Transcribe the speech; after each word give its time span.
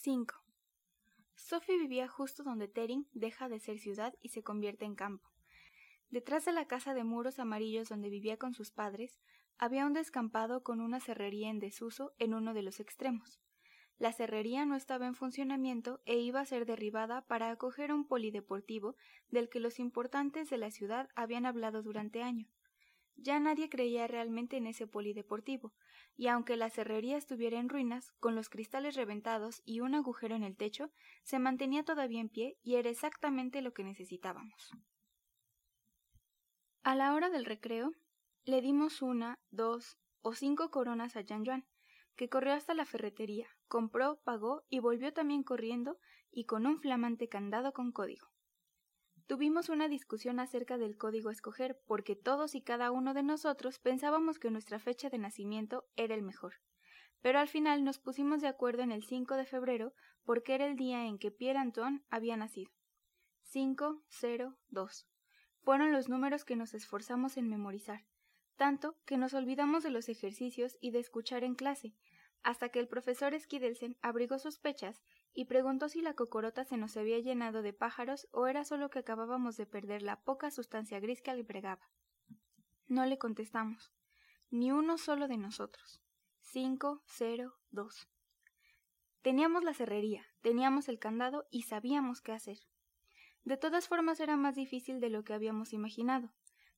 5. 0.00 0.36
Sophie 1.34 1.76
vivía 1.76 2.06
justo 2.06 2.44
donde 2.44 2.68
Tering 2.68 3.08
deja 3.14 3.48
de 3.48 3.58
ser 3.58 3.80
ciudad 3.80 4.14
y 4.22 4.28
se 4.28 4.44
convierte 4.44 4.84
en 4.84 4.94
campo. 4.94 5.28
Detrás 6.08 6.44
de 6.44 6.52
la 6.52 6.68
casa 6.68 6.94
de 6.94 7.02
muros 7.02 7.40
amarillos 7.40 7.88
donde 7.88 8.08
vivía 8.08 8.36
con 8.36 8.54
sus 8.54 8.70
padres, 8.70 9.18
había 9.58 9.86
un 9.86 9.94
descampado 9.94 10.62
con 10.62 10.80
una 10.80 11.00
cerrería 11.00 11.50
en 11.50 11.58
desuso 11.58 12.14
en 12.20 12.32
uno 12.34 12.54
de 12.54 12.62
los 12.62 12.78
extremos. 12.78 13.40
La 13.98 14.12
cerrería 14.12 14.64
no 14.66 14.76
estaba 14.76 15.08
en 15.08 15.16
funcionamiento 15.16 16.00
e 16.06 16.18
iba 16.18 16.40
a 16.40 16.46
ser 16.46 16.64
derribada 16.64 17.26
para 17.26 17.50
acoger 17.50 17.92
un 17.92 18.06
polideportivo 18.06 18.94
del 19.30 19.48
que 19.48 19.58
los 19.58 19.80
importantes 19.80 20.48
de 20.48 20.58
la 20.58 20.70
ciudad 20.70 21.08
habían 21.16 21.44
hablado 21.44 21.82
durante 21.82 22.22
años. 22.22 22.57
Ya 23.20 23.40
nadie 23.40 23.68
creía 23.68 24.06
realmente 24.06 24.56
en 24.56 24.68
ese 24.68 24.86
polideportivo, 24.86 25.72
y 26.16 26.28
aunque 26.28 26.56
la 26.56 26.70
cerrería 26.70 27.16
estuviera 27.16 27.58
en 27.58 27.68
ruinas, 27.68 28.12
con 28.20 28.36
los 28.36 28.48
cristales 28.48 28.94
reventados 28.94 29.60
y 29.64 29.80
un 29.80 29.96
agujero 29.96 30.36
en 30.36 30.44
el 30.44 30.56
techo, 30.56 30.90
se 31.24 31.40
mantenía 31.40 31.84
todavía 31.84 32.20
en 32.20 32.28
pie 32.28 32.56
y 32.62 32.76
era 32.76 32.90
exactamente 32.90 33.60
lo 33.60 33.74
que 33.74 33.82
necesitábamos. 33.82 34.70
A 36.84 36.94
la 36.94 37.12
hora 37.12 37.28
del 37.28 37.44
recreo, 37.44 37.92
le 38.44 38.62
dimos 38.62 39.02
una, 39.02 39.38
dos 39.50 39.98
o 40.22 40.32
cinco 40.32 40.70
coronas 40.70 41.16
a 41.16 41.22
Jean 41.22 41.44
Juan, 41.44 41.66
que 42.14 42.28
corrió 42.28 42.54
hasta 42.54 42.72
la 42.72 42.84
ferretería, 42.84 43.48
compró, 43.66 44.20
pagó 44.22 44.64
y 44.68 44.78
volvió 44.78 45.12
también 45.12 45.42
corriendo 45.42 45.98
y 46.30 46.44
con 46.44 46.66
un 46.66 46.80
flamante 46.80 47.28
candado 47.28 47.72
con 47.72 47.90
código. 47.90 48.28
Tuvimos 49.28 49.68
una 49.68 49.88
discusión 49.88 50.40
acerca 50.40 50.78
del 50.78 50.96
código 50.96 51.28
a 51.28 51.32
escoger 51.32 51.78
porque 51.86 52.16
todos 52.16 52.54
y 52.54 52.62
cada 52.62 52.90
uno 52.90 53.12
de 53.12 53.22
nosotros 53.22 53.78
pensábamos 53.78 54.38
que 54.38 54.50
nuestra 54.50 54.78
fecha 54.78 55.10
de 55.10 55.18
nacimiento 55.18 55.86
era 55.96 56.14
el 56.14 56.22
mejor. 56.22 56.54
Pero 57.20 57.38
al 57.38 57.46
final 57.46 57.84
nos 57.84 57.98
pusimos 57.98 58.40
de 58.40 58.48
acuerdo 58.48 58.82
en 58.82 58.90
el 58.90 59.04
5 59.04 59.36
de 59.36 59.44
febrero 59.44 59.92
porque 60.24 60.54
era 60.54 60.64
el 60.64 60.76
día 60.76 61.04
en 61.04 61.18
que 61.18 61.30
Pierre 61.30 61.58
Antoine 61.58 62.02
había 62.08 62.38
nacido. 62.38 62.72
5, 63.42 64.02
0, 64.08 64.56
2. 64.70 65.08
Fueron 65.60 65.92
los 65.92 66.08
números 66.08 66.46
que 66.46 66.56
nos 66.56 66.72
esforzamos 66.72 67.36
en 67.36 67.50
memorizar, 67.50 68.06
tanto 68.56 68.96
que 69.04 69.18
nos 69.18 69.34
olvidamos 69.34 69.82
de 69.82 69.90
los 69.90 70.08
ejercicios 70.08 70.78
y 70.80 70.90
de 70.90 71.00
escuchar 71.00 71.44
en 71.44 71.54
clase, 71.54 71.94
hasta 72.42 72.70
que 72.70 72.78
el 72.78 72.88
profesor 72.88 73.38
Skidelsen 73.38 73.98
abrigó 74.00 74.38
sospechas 74.38 75.02
y 75.34 75.44
preguntó 75.44 75.88
si 75.88 76.00
la 76.02 76.14
cocorota 76.14 76.64
se 76.64 76.76
nos 76.76 76.96
había 76.96 77.18
llenado 77.18 77.62
de 77.62 77.72
pájaros 77.72 78.28
o 78.32 78.46
era 78.46 78.64
solo 78.64 78.90
que 78.90 78.98
acabábamos 78.98 79.56
de 79.56 79.66
perder 79.66 80.02
la 80.02 80.20
poca 80.20 80.50
sustancia 80.50 81.00
gris 81.00 81.22
que 81.22 81.30
albergaba. 81.30 81.90
No 82.86 83.04
le 83.06 83.18
contestamos, 83.18 83.92
ni 84.50 84.72
uno 84.72 84.98
solo 84.98 85.28
de 85.28 85.36
nosotros. 85.36 86.00
Cinco, 86.40 87.02
cero, 87.06 87.58
dos. 87.70 88.08
Teníamos 89.22 89.64
la 89.64 89.74
cerrería, 89.74 90.24
teníamos 90.40 90.88
el 90.88 90.98
candado 90.98 91.46
y 91.50 91.62
sabíamos 91.62 92.22
qué 92.22 92.32
hacer. 92.32 92.58
De 93.44 93.56
todas 93.56 93.88
formas 93.88 94.20
era 94.20 94.36
más 94.36 94.54
difícil 94.54 95.00
de 95.00 95.10
lo 95.10 95.24
que 95.24 95.34
habíamos 95.34 95.72
imaginado. 95.72 96.32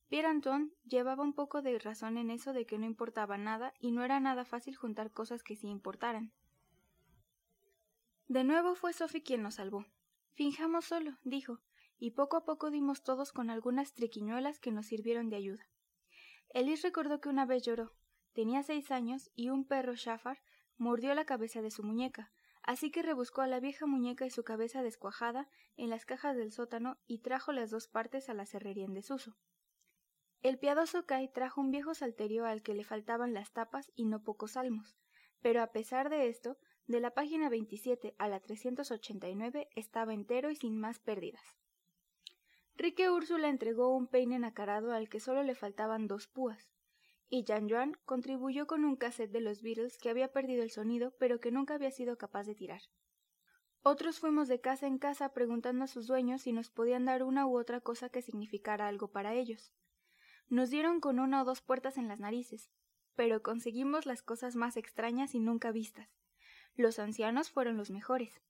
Pierre 0.09 0.27
Antoine 0.27 0.71
llevaba 0.83 1.23
un 1.23 1.33
poco 1.33 1.61
de 1.61 1.79
razón 1.79 2.17
en 2.17 2.29
eso 2.29 2.51
de 2.51 2.65
que 2.65 2.77
no 2.77 2.85
importaba 2.85 3.37
nada 3.37 3.73
y 3.79 3.91
no 3.91 4.03
era 4.03 4.19
nada 4.19 4.43
fácil 4.43 4.75
juntar 4.75 5.11
cosas 5.11 5.43
que 5.43 5.55
sí 5.55 5.67
importaran. 5.67 6.33
De 8.31 8.45
nuevo 8.45 8.75
fue 8.75 8.93
Sophie 8.93 9.23
quien 9.23 9.43
nos 9.43 9.55
salvó. 9.55 9.85
Finjamos 10.31 10.85
solo, 10.85 11.17
dijo, 11.25 11.59
y 11.99 12.11
poco 12.11 12.37
a 12.37 12.45
poco 12.45 12.71
dimos 12.71 13.03
todos 13.03 13.33
con 13.33 13.49
algunas 13.49 13.93
triquiñuelas 13.93 14.57
que 14.57 14.71
nos 14.71 14.85
sirvieron 14.85 15.29
de 15.29 15.35
ayuda. 15.35 15.67
Elise 16.51 16.87
recordó 16.87 17.19
que 17.19 17.27
una 17.27 17.45
vez 17.45 17.63
lloró. 17.63 17.91
Tenía 18.31 18.63
seis 18.63 18.89
años 18.89 19.29
y 19.35 19.49
un 19.49 19.65
perro 19.65 19.95
Shafar 19.95 20.41
mordió 20.77 21.13
la 21.13 21.25
cabeza 21.25 21.61
de 21.61 21.71
su 21.71 21.83
muñeca, 21.83 22.31
así 22.63 22.89
que 22.89 23.01
rebuscó 23.01 23.41
a 23.41 23.47
la 23.47 23.59
vieja 23.59 23.85
muñeca 23.85 24.25
y 24.25 24.29
su 24.29 24.45
cabeza 24.45 24.81
descuajada 24.81 25.49
en 25.75 25.89
las 25.89 26.05
cajas 26.05 26.37
del 26.37 26.53
sótano 26.53 26.99
y 27.07 27.17
trajo 27.17 27.51
las 27.51 27.69
dos 27.69 27.89
partes 27.89 28.29
a 28.29 28.33
la 28.33 28.45
cerrería 28.45 28.85
en 28.85 28.93
desuso. 28.93 29.35
El 30.41 30.57
piadoso 30.57 31.05
Kai 31.05 31.29
trajo 31.33 31.59
un 31.59 31.71
viejo 31.71 31.93
salterio 31.95 32.45
al 32.45 32.61
que 32.61 32.75
le 32.75 32.85
faltaban 32.85 33.33
las 33.33 33.51
tapas 33.51 33.91
y 33.93 34.05
no 34.05 34.23
pocos 34.23 34.53
salmos, 34.53 34.95
pero 35.41 35.61
a 35.61 35.73
pesar 35.73 36.09
de 36.09 36.29
esto, 36.29 36.57
de 36.87 36.99
la 36.99 37.11
página 37.11 37.49
27 37.49 38.15
a 38.17 38.27
la 38.27 38.39
389 38.39 39.69
estaba 39.75 40.13
entero 40.13 40.49
y 40.49 40.55
sin 40.55 40.79
más 40.79 40.99
pérdidas. 40.99 41.55
Rique 42.75 43.09
Úrsula 43.09 43.49
entregó 43.49 43.95
un 43.95 44.07
peine 44.07 44.39
nacarado 44.39 44.93
al 44.93 45.09
que 45.09 45.19
solo 45.19 45.43
le 45.43 45.55
faltaban 45.55 46.07
dos 46.07 46.27
púas, 46.27 46.71
y 47.29 47.43
Jean 47.43 47.69
Joan 47.69 47.97
contribuyó 48.05 48.67
con 48.67 48.83
un 48.83 48.95
cassette 48.95 49.31
de 49.31 49.41
los 49.41 49.61
Beatles 49.61 49.97
que 49.97 50.09
había 50.09 50.31
perdido 50.31 50.63
el 50.63 50.71
sonido 50.71 51.13
pero 51.17 51.39
que 51.39 51.51
nunca 51.51 51.75
había 51.75 51.91
sido 51.91 52.17
capaz 52.17 52.45
de 52.45 52.55
tirar. 52.55 52.81
Otros 53.83 54.19
fuimos 54.19 54.47
de 54.47 54.61
casa 54.61 54.85
en 54.85 54.99
casa 54.99 55.33
preguntando 55.33 55.85
a 55.85 55.87
sus 55.87 56.07
dueños 56.07 56.43
si 56.43 56.53
nos 56.53 56.69
podían 56.69 57.05
dar 57.05 57.23
una 57.23 57.47
u 57.47 57.57
otra 57.57 57.81
cosa 57.81 58.09
que 58.09 58.21
significara 58.21 58.87
algo 58.87 59.07
para 59.07 59.33
ellos. 59.33 59.73
Nos 60.49 60.69
dieron 60.69 60.99
con 60.99 61.19
una 61.19 61.41
o 61.41 61.45
dos 61.45 61.61
puertas 61.61 61.97
en 61.97 62.07
las 62.07 62.19
narices, 62.19 62.69
pero 63.15 63.41
conseguimos 63.41 64.05
las 64.05 64.21
cosas 64.21 64.55
más 64.55 64.77
extrañas 64.77 65.33
y 65.33 65.39
nunca 65.39 65.71
vistas. 65.71 66.20
Los 66.75 66.99
ancianos 66.99 67.51
fueron 67.51 67.77
los 67.77 67.91
mejores. 67.91 68.41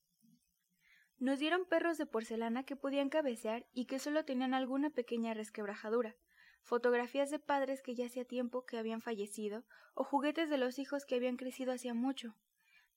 Nos 1.18 1.40
dieron 1.40 1.66
perros 1.66 1.98
de 1.98 2.06
porcelana 2.06 2.64
que 2.64 2.76
podían 2.76 3.09
cabecear 3.09 3.68
y 3.74 3.86
que 3.86 4.00
solo 4.00 4.26
tenían 4.26 4.54
alguna 4.54 4.90
pequeña 4.90 5.34
resquebrajadura, 5.34 6.16
fotografías 6.64 7.30
de 7.30 7.40
padres 7.40 7.81
que 7.81 7.96
ya 7.96 8.06
hacía 8.06 8.26
tiempo 8.26 8.66
que 8.66 8.78
habían 8.78 9.02
fallecido, 9.02 9.64
o 9.94 10.04
juguetes 10.04 10.50
de 10.50 10.58
los 10.58 10.80
hijos 10.80 11.06
que 11.06 11.16
habían 11.16 11.38
crecido 11.38 11.74
hacía 11.74 11.94
mucho. 11.94 12.36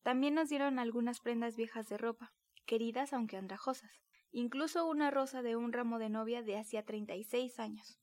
También 0.02 0.34
nos 0.34 0.48
dieron 0.48 0.78
algunas 0.78 1.20
prendas 1.20 1.56
viejas 1.56 1.88
de 1.88 1.98
ropa, 1.98 2.32
queridas 2.66 3.12
aunque 3.12 3.36
andrajosas, 3.36 4.02
incluso 4.32 4.86
una 4.86 5.10
rosa 5.10 5.42
de 5.42 5.56
un 5.56 5.72
ramo 5.72 5.98
de 5.98 6.08
novia 6.08 6.42
de 6.42 6.56
hacía 6.56 6.84
treinta 6.84 7.14
y 7.14 7.24
seis 7.24 7.58
años. 7.58 7.98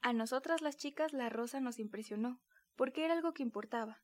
A 0.00 0.12
nosotras 0.12 0.62
las 0.62 0.76
chicas 0.76 1.12
la 1.12 1.28
rosa 1.28 1.60
nos 1.60 1.78
impresionó, 1.78 2.40
porque 2.76 3.04
era 3.04 3.14
algo 3.14 3.32
que 3.32 3.42
importaba. 3.42 4.02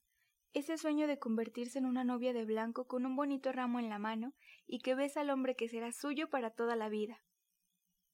Ese 0.54 0.78
sueño 0.78 1.08
de 1.08 1.18
convertirse 1.18 1.80
en 1.80 1.84
una 1.84 2.04
novia 2.04 2.32
de 2.32 2.44
blanco 2.44 2.86
con 2.86 3.04
un 3.06 3.16
bonito 3.16 3.50
ramo 3.50 3.80
en 3.80 3.88
la 3.88 3.98
mano 3.98 4.34
y 4.68 4.78
que 4.78 4.94
besa 4.94 5.22
al 5.22 5.30
hombre 5.30 5.56
que 5.56 5.68
será 5.68 5.90
suyo 5.90 6.30
para 6.30 6.50
toda 6.50 6.76
la 6.76 6.88
vida. 6.88 7.24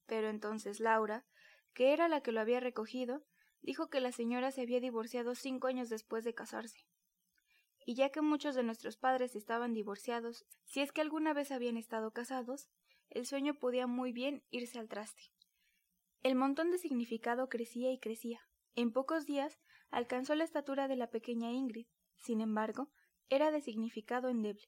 Pero 0.07 0.27
entonces 0.27 0.79
Laura, 0.79 1.23
que 1.75 1.93
era 1.93 2.07
la 2.07 2.21
que 2.21 2.31
lo 2.31 2.41
había 2.41 2.59
recogido, 2.59 3.23
dijo 3.61 3.89
que 3.89 4.01
la 4.01 4.11
señora 4.11 4.49
se 4.49 4.61
había 4.61 4.79
divorciado 4.79 5.35
cinco 5.35 5.67
años 5.67 5.89
después 5.89 6.23
de 6.23 6.33
casarse. 6.33 6.87
Y 7.85 7.93
ya 7.93 8.09
que 8.09 8.21
muchos 8.21 8.55
de 8.55 8.63
nuestros 8.63 8.97
padres 8.97 9.35
estaban 9.35 9.75
divorciados, 9.75 10.43
si 10.65 10.81
es 10.81 10.91
que 10.91 11.01
alguna 11.01 11.33
vez 11.33 11.51
habían 11.51 11.77
estado 11.77 12.09
casados, 12.09 12.69
el 13.11 13.27
sueño 13.27 13.53
podía 13.53 13.85
muy 13.85 14.13
bien 14.13 14.43
irse 14.49 14.79
al 14.79 14.89
traste. 14.89 15.31
El 16.23 16.33
montón 16.33 16.71
de 16.71 16.79
significado 16.79 17.49
crecía 17.49 17.91
y 17.91 17.99
crecía. 17.99 18.41
En 18.73 18.91
pocos 18.91 19.27
días 19.27 19.59
alcanzó 19.91 20.33
la 20.33 20.43
estatura 20.43 20.87
de 20.87 20.95
la 20.95 21.11
pequeña 21.11 21.51
Ingrid. 21.51 21.85
Sin 22.21 22.39
embargo, 22.39 22.89
era 23.29 23.51
de 23.51 23.61
significado 23.61 24.29
endeble. 24.29 24.63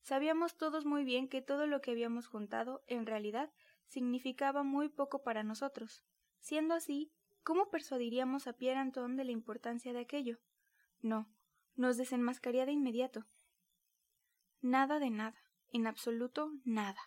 Sabíamos 0.00 0.56
todos 0.56 0.86
muy 0.86 1.04
bien 1.04 1.28
que 1.28 1.42
todo 1.42 1.66
lo 1.66 1.80
que 1.80 1.90
habíamos 1.90 2.28
juntado, 2.28 2.82
en 2.86 3.04
realidad, 3.04 3.52
significaba 3.86 4.62
muy 4.62 4.88
poco 4.88 5.22
para 5.22 5.42
nosotros. 5.42 6.04
Siendo 6.38 6.74
así, 6.74 7.10
¿cómo 7.42 7.68
persuadiríamos 7.68 8.46
a 8.46 8.52
Pierre 8.52 8.78
Antoine 8.78 9.16
de 9.16 9.24
la 9.24 9.32
importancia 9.32 9.92
de 9.92 10.00
aquello? 10.00 10.38
No, 11.00 11.28
nos 11.74 11.96
desenmascaría 11.96 12.64
de 12.64 12.72
inmediato. 12.72 13.26
Nada 14.60 15.00
de 15.00 15.10
nada, 15.10 15.42
en 15.72 15.86
absoluto 15.86 16.52
nada. 16.64 17.00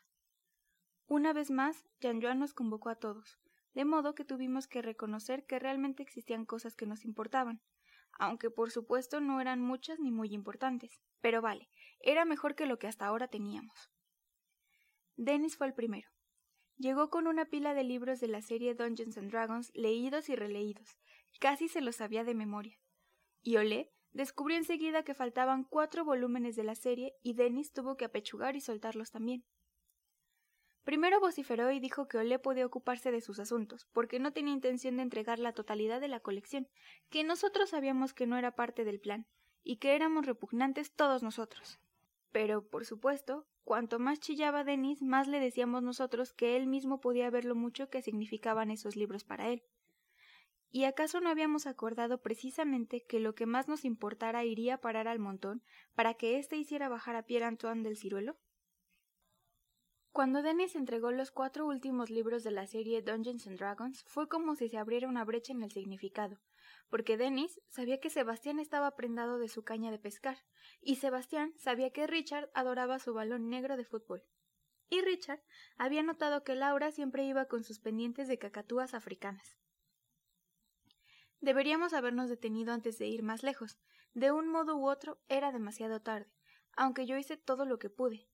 Una 1.08 1.32
vez 1.32 1.50
más, 1.50 1.86
Jean 2.00 2.22
Joan 2.22 2.40
nos 2.40 2.54
convocó 2.54 2.90
a 2.90 2.96
todos 2.96 3.42
de 3.74 3.86
modo 3.86 4.16
que 4.16 4.26
tuvimos 4.26 4.68
que 4.68 4.82
reconocer 4.82 5.46
que 5.46 5.60
realmente 5.60 6.04
existían 6.04 6.46
cosas 6.46 6.76
que 6.76 6.86
nos 6.86 7.06
importaban, 7.06 7.62
aunque 8.22 8.52
por 8.52 8.70
supuesto 8.70 9.20
no 9.20 9.42
eran 9.42 9.62
muchas 9.62 10.00
ni 10.00 10.12
muy 10.12 10.32
importantes, 10.32 11.02
pero 11.22 11.42
vale, 11.42 11.68
era 12.00 12.24
mejor 12.24 12.54
que 12.54 12.68
lo 12.68 12.78
que 12.78 12.86
hasta 12.86 13.08
ahora 13.08 13.28
teníamos. 13.28 13.90
Dennis 15.16 15.58
fue 15.58 15.66
el 15.66 15.74
primero. 15.74 16.08
Llegó 16.78 17.10
con 17.10 17.26
una 17.26 17.46
pila 17.46 17.74
de 17.74 17.84
libros 17.84 18.20
de 18.20 18.28
la 18.28 18.44
serie 18.44 18.76
Dungeons 18.76 19.18
and 19.18 19.32
Dragons 19.32 19.72
leídos 19.74 20.30
y 20.30 20.36
releídos, 20.36 21.00
casi 21.40 21.68
se 21.68 21.82
los 21.82 21.96
sabía 21.96 22.24
de 22.24 22.36
memoria. 22.36 22.80
Y 23.42 23.58
Olé 23.58 23.92
descubrió 24.12 24.56
enseguida 24.56 25.04
que 25.04 25.16
faltaban 25.16 25.64
cuatro 25.64 26.06
volúmenes 26.06 26.56
de 26.56 26.64
la 26.64 26.76
serie 26.76 27.16
y 27.24 27.34
Dennis 27.34 27.74
tuvo 27.74 27.98
que 27.98 28.06
apechugar 28.06 28.56
y 28.56 28.62
soltarlos 28.62 29.10
también. 29.10 29.46
Primero 30.84 31.20
vociferó 31.20 31.72
y 31.72 31.80
dijo 31.80 32.08
que 32.08 32.18
Olé 32.18 32.40
podía 32.40 32.66
ocuparse 32.66 33.12
de 33.12 33.22
sus 33.22 33.40
asuntos, 33.40 33.88
porque 33.94 34.20
no 34.20 34.34
tenía 34.34 34.54
intención 34.54 34.98
de 34.98 35.04
entregar 35.04 35.38
la 35.38 35.54
totalidad 35.54 36.02
de 36.02 36.08
la 36.08 36.20
colección, 36.20 36.68
que 37.10 37.24
nosotros 37.24 37.70
sabíamos 37.70 38.14
que 38.14 38.26
no 38.26 38.38
era 38.38 38.56
parte 38.56 38.84
del 38.84 39.00
plan, 39.00 39.28
y 39.64 39.78
que 39.78 39.96
éramos 39.96 40.26
repugnantes 40.26 40.92
todos 40.92 41.22
nosotros. 41.22 41.80
Pero, 42.32 42.68
por 42.68 42.86
supuesto, 42.86 43.46
cuanto 43.64 44.00
más 44.00 44.20
chillaba 44.20 44.64
Denis, 44.64 45.02
más 45.04 45.28
le 45.28 45.40
decíamos 45.40 45.84
nosotros 45.84 46.34
que 46.34 46.56
él 46.56 46.66
mismo 46.66 47.00
podía 47.00 47.30
ver 47.30 47.46
lo 47.46 47.56
mucho 47.56 47.90
que 47.90 48.02
significaban 48.02 48.72
esos 48.72 48.96
libros 48.96 49.24
para 49.24 49.50
él. 49.50 49.64
¿Y 50.72 50.86
acaso 50.86 51.20
no 51.20 51.30
habíamos 51.30 51.68
acordado 51.68 52.22
precisamente 52.22 53.04
que 53.06 53.20
lo 53.20 53.36
que 53.36 53.46
más 53.46 53.68
nos 53.68 53.84
importara 53.84 54.46
iría 54.46 54.76
a 54.76 54.82
parar 54.82 55.10
al 55.10 55.20
montón 55.20 55.62
para 55.96 56.14
que 56.14 56.40
éste 56.40 56.56
hiciera 56.56 56.88
bajar 56.88 57.18
a 57.18 57.24
Pierre 57.24 57.46
Antoine 57.46 57.84
del 57.84 57.98
ciruelo? 57.98 58.38
Cuando 60.12 60.42
Dennis 60.42 60.76
entregó 60.76 61.12
los 61.12 61.32
cuatro 61.32 61.66
últimos 61.66 62.10
libros 62.10 62.44
de 62.44 62.52
la 62.52 62.68
serie 62.68 63.02
Dungeons 63.02 63.48
and 63.48 63.58
Dragons, 63.58 64.04
fue 64.04 64.28
como 64.28 64.56
si 64.56 64.68
se 64.68 64.78
abriera 64.78 65.08
una 65.08 65.24
brecha 65.24 65.54
en 65.54 65.64
el 65.64 65.72
significado, 65.72 66.38
porque 66.90 67.16
Dennis 67.16 67.62
sabía 67.70 68.02
que 68.02 68.10
Sebastián 68.10 68.60
estaba 68.60 68.98
prendado 68.98 69.40
de 69.40 69.48
su 69.48 69.64
caña 69.64 69.90
de 69.90 70.00
pescar, 70.00 70.38
y 70.82 70.98
Sebastián 70.98 71.54
sabía 71.58 71.92
que 71.92 72.08
Richard 72.08 72.50
adoraba 72.54 73.00
su 73.00 73.14
balón 73.14 73.50
negro 73.50 73.78
de 73.78 73.86
fútbol. 73.86 74.26
Y 74.90 75.02
Richard 75.02 75.42
había 75.78 76.04
notado 76.04 76.44
que 76.44 76.56
Laura 76.56 76.92
siempre 76.92 77.24
iba 77.24 77.46
con 77.46 77.64
sus 77.64 77.80
pendientes 77.80 78.28
de 78.28 78.38
cacatúas 78.38 78.94
africanas. 78.94 79.56
Deberíamos 81.40 81.94
habernos 81.94 82.28
detenido 82.28 82.74
antes 82.74 83.00
de 83.00 83.08
ir 83.08 83.24
más 83.24 83.44
lejos. 83.44 83.80
De 84.14 84.34
un 84.34 84.50
modo 84.50 84.76
u 84.76 84.90
otro 84.90 85.22
era 85.30 85.54
demasiado 85.54 86.02
tarde, 86.02 86.30
aunque 86.74 87.06
yo 87.06 87.16
hice 87.16 87.38
todo 87.38 87.64
lo 87.64 87.80
que 87.80 87.90
pude. 87.90 88.28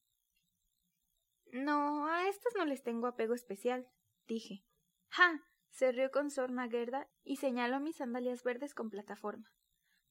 No, 1.52 2.08
a 2.08 2.28
estos 2.28 2.54
no 2.56 2.66
les 2.66 2.84
tengo 2.84 3.08
apego 3.08 3.34
especial, 3.34 3.88
dije. 4.28 4.64
¡Ja! 5.10 5.44
se 5.78 5.92
rió 5.92 6.10
con 6.10 6.32
sorna 6.32 6.68
Gerda 6.68 7.08
y 7.24 7.36
señaló 7.36 7.80
mis 7.80 7.98
sandalias 7.98 8.42
verdes 8.42 8.74
con 8.74 8.90
plataforma. 8.90 9.52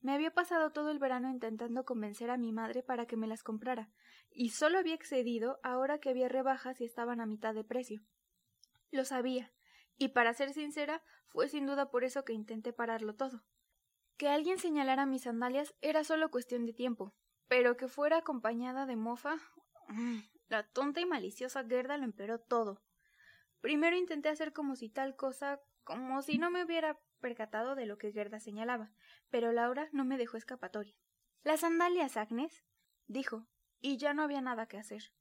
Me 0.00 0.12
había 0.12 0.30
pasado 0.30 0.70
todo 0.70 0.92
el 0.92 1.00
verano 1.00 1.28
intentando 1.28 1.84
convencer 1.84 2.30
a 2.30 2.36
mi 2.36 2.52
madre 2.52 2.84
para 2.84 3.06
que 3.06 3.16
me 3.16 3.26
las 3.26 3.42
comprara, 3.42 3.90
y 4.30 4.50
solo 4.50 4.78
había 4.78 4.94
excedido 4.94 5.58
ahora 5.64 5.98
que 5.98 6.10
había 6.10 6.28
rebajas 6.28 6.80
y 6.80 6.84
estaban 6.84 7.20
a 7.20 7.26
mitad 7.26 7.52
de 7.52 7.64
precio. 7.64 8.02
Lo 8.92 9.04
sabía, 9.04 9.52
y 9.96 10.08
para 10.08 10.34
ser 10.34 10.52
sincera, 10.52 11.02
fue 11.26 11.48
sin 11.48 11.66
duda 11.66 11.90
por 11.90 12.04
eso 12.04 12.24
que 12.24 12.32
intenté 12.32 12.72
pararlo 12.72 13.16
todo. 13.16 13.42
Que 14.16 14.28
alguien 14.28 14.58
señalara 14.58 15.04
mis 15.04 15.22
sandalias 15.22 15.74
era 15.80 16.04
solo 16.04 16.30
cuestión 16.30 16.64
de 16.64 16.74
tiempo, 16.74 17.14
pero 17.48 17.76
que 17.76 17.88
fuera 17.88 18.18
acompañada 18.18 18.86
de 18.86 18.94
mofa. 18.94 19.36
La 20.48 20.62
tonta 20.62 21.00
y 21.00 21.06
maliciosa 21.06 21.64
Gerda 21.64 21.96
lo 21.96 22.04
empeoró 22.04 22.38
todo. 22.38 22.80
Primero 23.60 23.96
intenté 23.96 24.28
hacer 24.28 24.52
como 24.52 24.76
si 24.76 24.88
tal 24.88 25.16
cosa, 25.16 25.60
como 25.82 26.22
si 26.22 26.38
no 26.38 26.50
me 26.50 26.64
hubiera 26.64 26.98
percatado 27.20 27.74
de 27.74 27.86
lo 27.86 27.98
que 27.98 28.12
Gerda 28.12 28.38
señalaba, 28.38 28.92
pero 29.30 29.52
Laura 29.52 29.88
no 29.92 30.04
me 30.04 30.18
dejó 30.18 30.36
escapatoria. 30.36 30.94
Las 31.42 31.60
sandalias, 31.60 32.16
Agnes, 32.16 32.64
dijo, 33.08 33.46
y 33.80 33.96
ya 33.96 34.14
no 34.14 34.22
había 34.22 34.40
nada 34.40 34.66
que 34.66 34.78
hacer. 34.78 35.12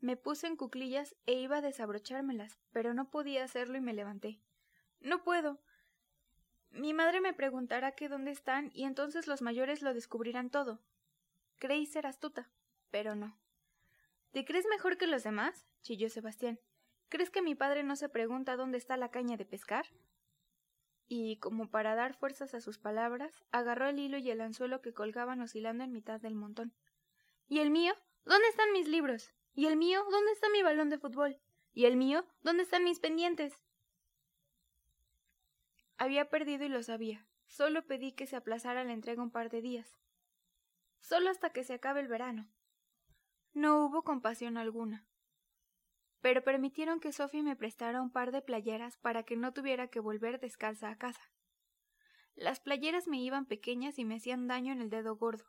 Me 0.00 0.16
puse 0.16 0.46
en 0.46 0.56
cuclillas 0.56 1.16
e 1.26 1.34
iba 1.34 1.58
a 1.58 1.62
desabrochármelas, 1.62 2.58
pero 2.72 2.94
no 2.94 3.10
podía 3.10 3.44
hacerlo 3.44 3.78
y 3.78 3.80
me 3.80 3.94
levanté. 3.94 4.40
No 5.00 5.22
puedo. 5.22 5.60
Mi 6.70 6.92
madre 6.92 7.20
me 7.20 7.32
preguntará 7.32 7.92
que 7.92 8.08
dónde 8.08 8.30
están 8.30 8.70
y 8.74 8.84
entonces 8.84 9.26
los 9.26 9.42
mayores 9.42 9.82
lo 9.82 9.94
descubrirán 9.94 10.50
todo. 10.50 10.80
Creí 11.58 11.86
ser 11.86 12.06
astuta, 12.06 12.50
pero 12.90 13.14
no. 13.14 13.36
¿Te 14.34 14.44
crees 14.44 14.66
mejor 14.66 14.98
que 14.98 15.06
los 15.06 15.22
demás? 15.22 15.64
chilló 15.82 16.10
Sebastián. 16.10 16.58
¿Crees 17.08 17.30
que 17.30 17.40
mi 17.40 17.54
padre 17.54 17.84
no 17.84 17.94
se 17.94 18.08
pregunta 18.08 18.56
dónde 18.56 18.78
está 18.78 18.96
la 18.96 19.12
caña 19.12 19.36
de 19.36 19.44
pescar? 19.44 19.86
Y, 21.06 21.36
como 21.36 21.70
para 21.70 21.94
dar 21.94 22.14
fuerzas 22.14 22.52
a 22.52 22.60
sus 22.60 22.76
palabras, 22.76 23.44
agarró 23.52 23.86
el 23.86 24.00
hilo 24.00 24.18
y 24.18 24.28
el 24.32 24.40
anzuelo 24.40 24.82
que 24.82 24.92
colgaban 24.92 25.40
oscilando 25.40 25.84
en 25.84 25.92
mitad 25.92 26.20
del 26.20 26.34
montón. 26.34 26.74
¿Y 27.46 27.60
el 27.60 27.70
mío? 27.70 27.94
¿Dónde 28.24 28.48
están 28.48 28.72
mis 28.72 28.88
libros? 28.88 29.32
¿Y 29.52 29.66
el 29.66 29.76
mío? 29.76 30.04
¿Dónde 30.10 30.32
está 30.32 30.48
mi 30.48 30.64
balón 30.64 30.90
de 30.90 30.98
fútbol? 30.98 31.38
¿Y 31.72 31.84
el 31.84 31.96
mío? 31.96 32.26
¿Dónde 32.42 32.64
están 32.64 32.82
mis 32.82 32.98
pendientes? 32.98 33.54
Había 35.96 36.28
perdido 36.28 36.64
y 36.64 36.70
lo 36.70 36.82
sabía. 36.82 37.24
Solo 37.46 37.86
pedí 37.86 38.10
que 38.10 38.26
se 38.26 38.34
aplazara 38.34 38.82
la 38.82 38.94
entrega 38.94 39.22
un 39.22 39.30
par 39.30 39.48
de 39.48 39.62
días. 39.62 39.96
Solo 40.98 41.30
hasta 41.30 41.50
que 41.50 41.62
se 41.62 41.74
acabe 41.74 42.00
el 42.00 42.08
verano. 42.08 42.48
No 43.54 43.84
hubo 43.84 44.02
compasión 44.02 44.56
alguna. 44.56 45.06
Pero 46.20 46.42
permitieron 46.42 46.98
que 46.98 47.12
Sophie 47.12 47.44
me 47.44 47.54
prestara 47.54 48.02
un 48.02 48.10
par 48.10 48.32
de 48.32 48.42
playeras 48.42 48.96
para 48.96 49.22
que 49.22 49.36
no 49.36 49.52
tuviera 49.52 49.86
que 49.86 50.00
volver 50.00 50.40
descalza 50.40 50.90
a 50.90 50.98
casa. 50.98 51.30
Las 52.34 52.58
playeras 52.58 53.06
me 53.06 53.22
iban 53.22 53.46
pequeñas 53.46 54.00
y 54.00 54.04
me 54.04 54.16
hacían 54.16 54.48
daño 54.48 54.72
en 54.72 54.80
el 54.80 54.90
dedo 54.90 55.16
gordo, 55.16 55.44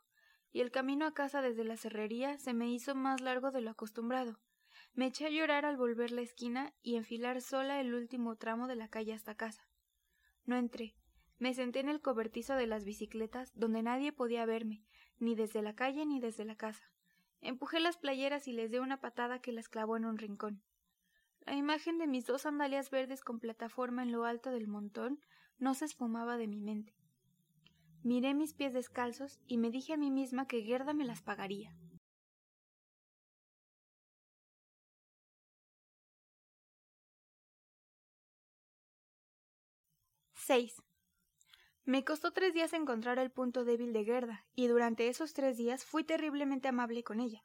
y 0.52 0.60
el 0.60 0.70
camino 0.70 1.04
a 1.04 1.14
casa 1.14 1.42
desde 1.42 1.64
la 1.64 1.76
cerrería 1.76 2.38
se 2.38 2.54
me 2.54 2.70
hizo 2.70 2.94
más 2.94 3.20
largo 3.20 3.50
de 3.50 3.60
lo 3.60 3.70
acostumbrado. 3.70 4.38
Me 4.94 5.06
eché 5.06 5.26
a 5.26 5.30
llorar 5.30 5.64
al 5.64 5.76
volver 5.76 6.12
la 6.12 6.20
esquina 6.20 6.72
y 6.82 6.94
enfilar 6.94 7.40
sola 7.40 7.80
el 7.80 7.92
último 7.92 8.36
tramo 8.36 8.68
de 8.68 8.76
la 8.76 8.88
calle 8.88 9.14
hasta 9.14 9.34
casa. 9.34 9.68
No 10.44 10.56
entré. 10.56 10.94
Me 11.38 11.54
senté 11.54 11.80
en 11.80 11.88
el 11.88 12.00
cobertizo 12.00 12.54
de 12.54 12.68
las 12.68 12.84
bicicletas, 12.84 13.52
donde 13.54 13.82
nadie 13.82 14.12
podía 14.12 14.46
verme, 14.46 14.84
ni 15.18 15.34
desde 15.34 15.60
la 15.60 15.74
calle 15.74 16.06
ni 16.06 16.20
desde 16.20 16.44
la 16.44 16.56
casa. 16.56 16.92
Empujé 17.40 17.80
las 17.80 17.96
playeras 17.96 18.48
y 18.48 18.52
les 18.52 18.70
di 18.70 18.78
una 18.78 19.00
patada 19.00 19.40
que 19.40 19.52
las 19.52 19.68
clavó 19.68 19.96
en 19.96 20.04
un 20.04 20.18
rincón. 20.18 20.62
La 21.40 21.54
imagen 21.54 21.98
de 21.98 22.06
mis 22.06 22.26
dos 22.26 22.42
sandalias 22.42 22.90
verdes 22.90 23.22
con 23.22 23.38
plataforma 23.38 24.02
en 24.02 24.12
lo 24.12 24.24
alto 24.24 24.50
del 24.50 24.66
montón 24.66 25.20
no 25.58 25.74
se 25.74 25.84
esfumaba 25.84 26.36
de 26.36 26.48
mi 26.48 26.60
mente. 26.60 26.94
Miré 28.02 28.34
mis 28.34 28.54
pies 28.54 28.72
descalzos 28.72 29.40
y 29.46 29.58
me 29.58 29.70
dije 29.70 29.92
a 29.92 29.96
mí 29.96 30.10
misma 30.10 30.46
que 30.46 30.62
Gerda 30.62 30.92
me 30.92 31.04
las 31.04 31.22
pagaría. 31.22 31.76
Seis. 40.34 40.80
Me 41.86 42.04
costó 42.04 42.32
tres 42.32 42.52
días 42.52 42.72
encontrar 42.72 43.20
el 43.20 43.30
punto 43.30 43.64
débil 43.64 43.92
de 43.92 44.04
Gerda, 44.04 44.44
y 44.56 44.66
durante 44.66 45.06
esos 45.06 45.34
tres 45.34 45.56
días 45.56 45.84
fui 45.84 46.02
terriblemente 46.02 46.66
amable 46.66 47.04
con 47.04 47.20
ella. 47.20 47.44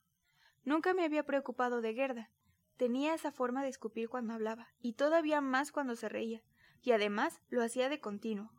Nunca 0.66 0.96
me 0.96 1.06
había 1.06 1.24
preocupado 1.28 1.80
de 1.80 1.94
Gerda. 1.94 2.32
Tenía 2.76 3.14
esa 3.14 3.32
forma 3.32 3.62
de 3.62 3.70
escupir 3.70 4.10
cuando 4.10 4.34
hablaba, 4.34 4.74
y 4.80 4.94
todavía 4.94 5.42
más 5.42 5.72
cuando 5.72 5.96
se 5.96 6.10
reía, 6.10 6.42
y 6.82 6.92
además 6.92 7.40
lo 7.50 7.62
hacía 7.62 7.88
de 7.88 8.00
continuo. 8.00 8.52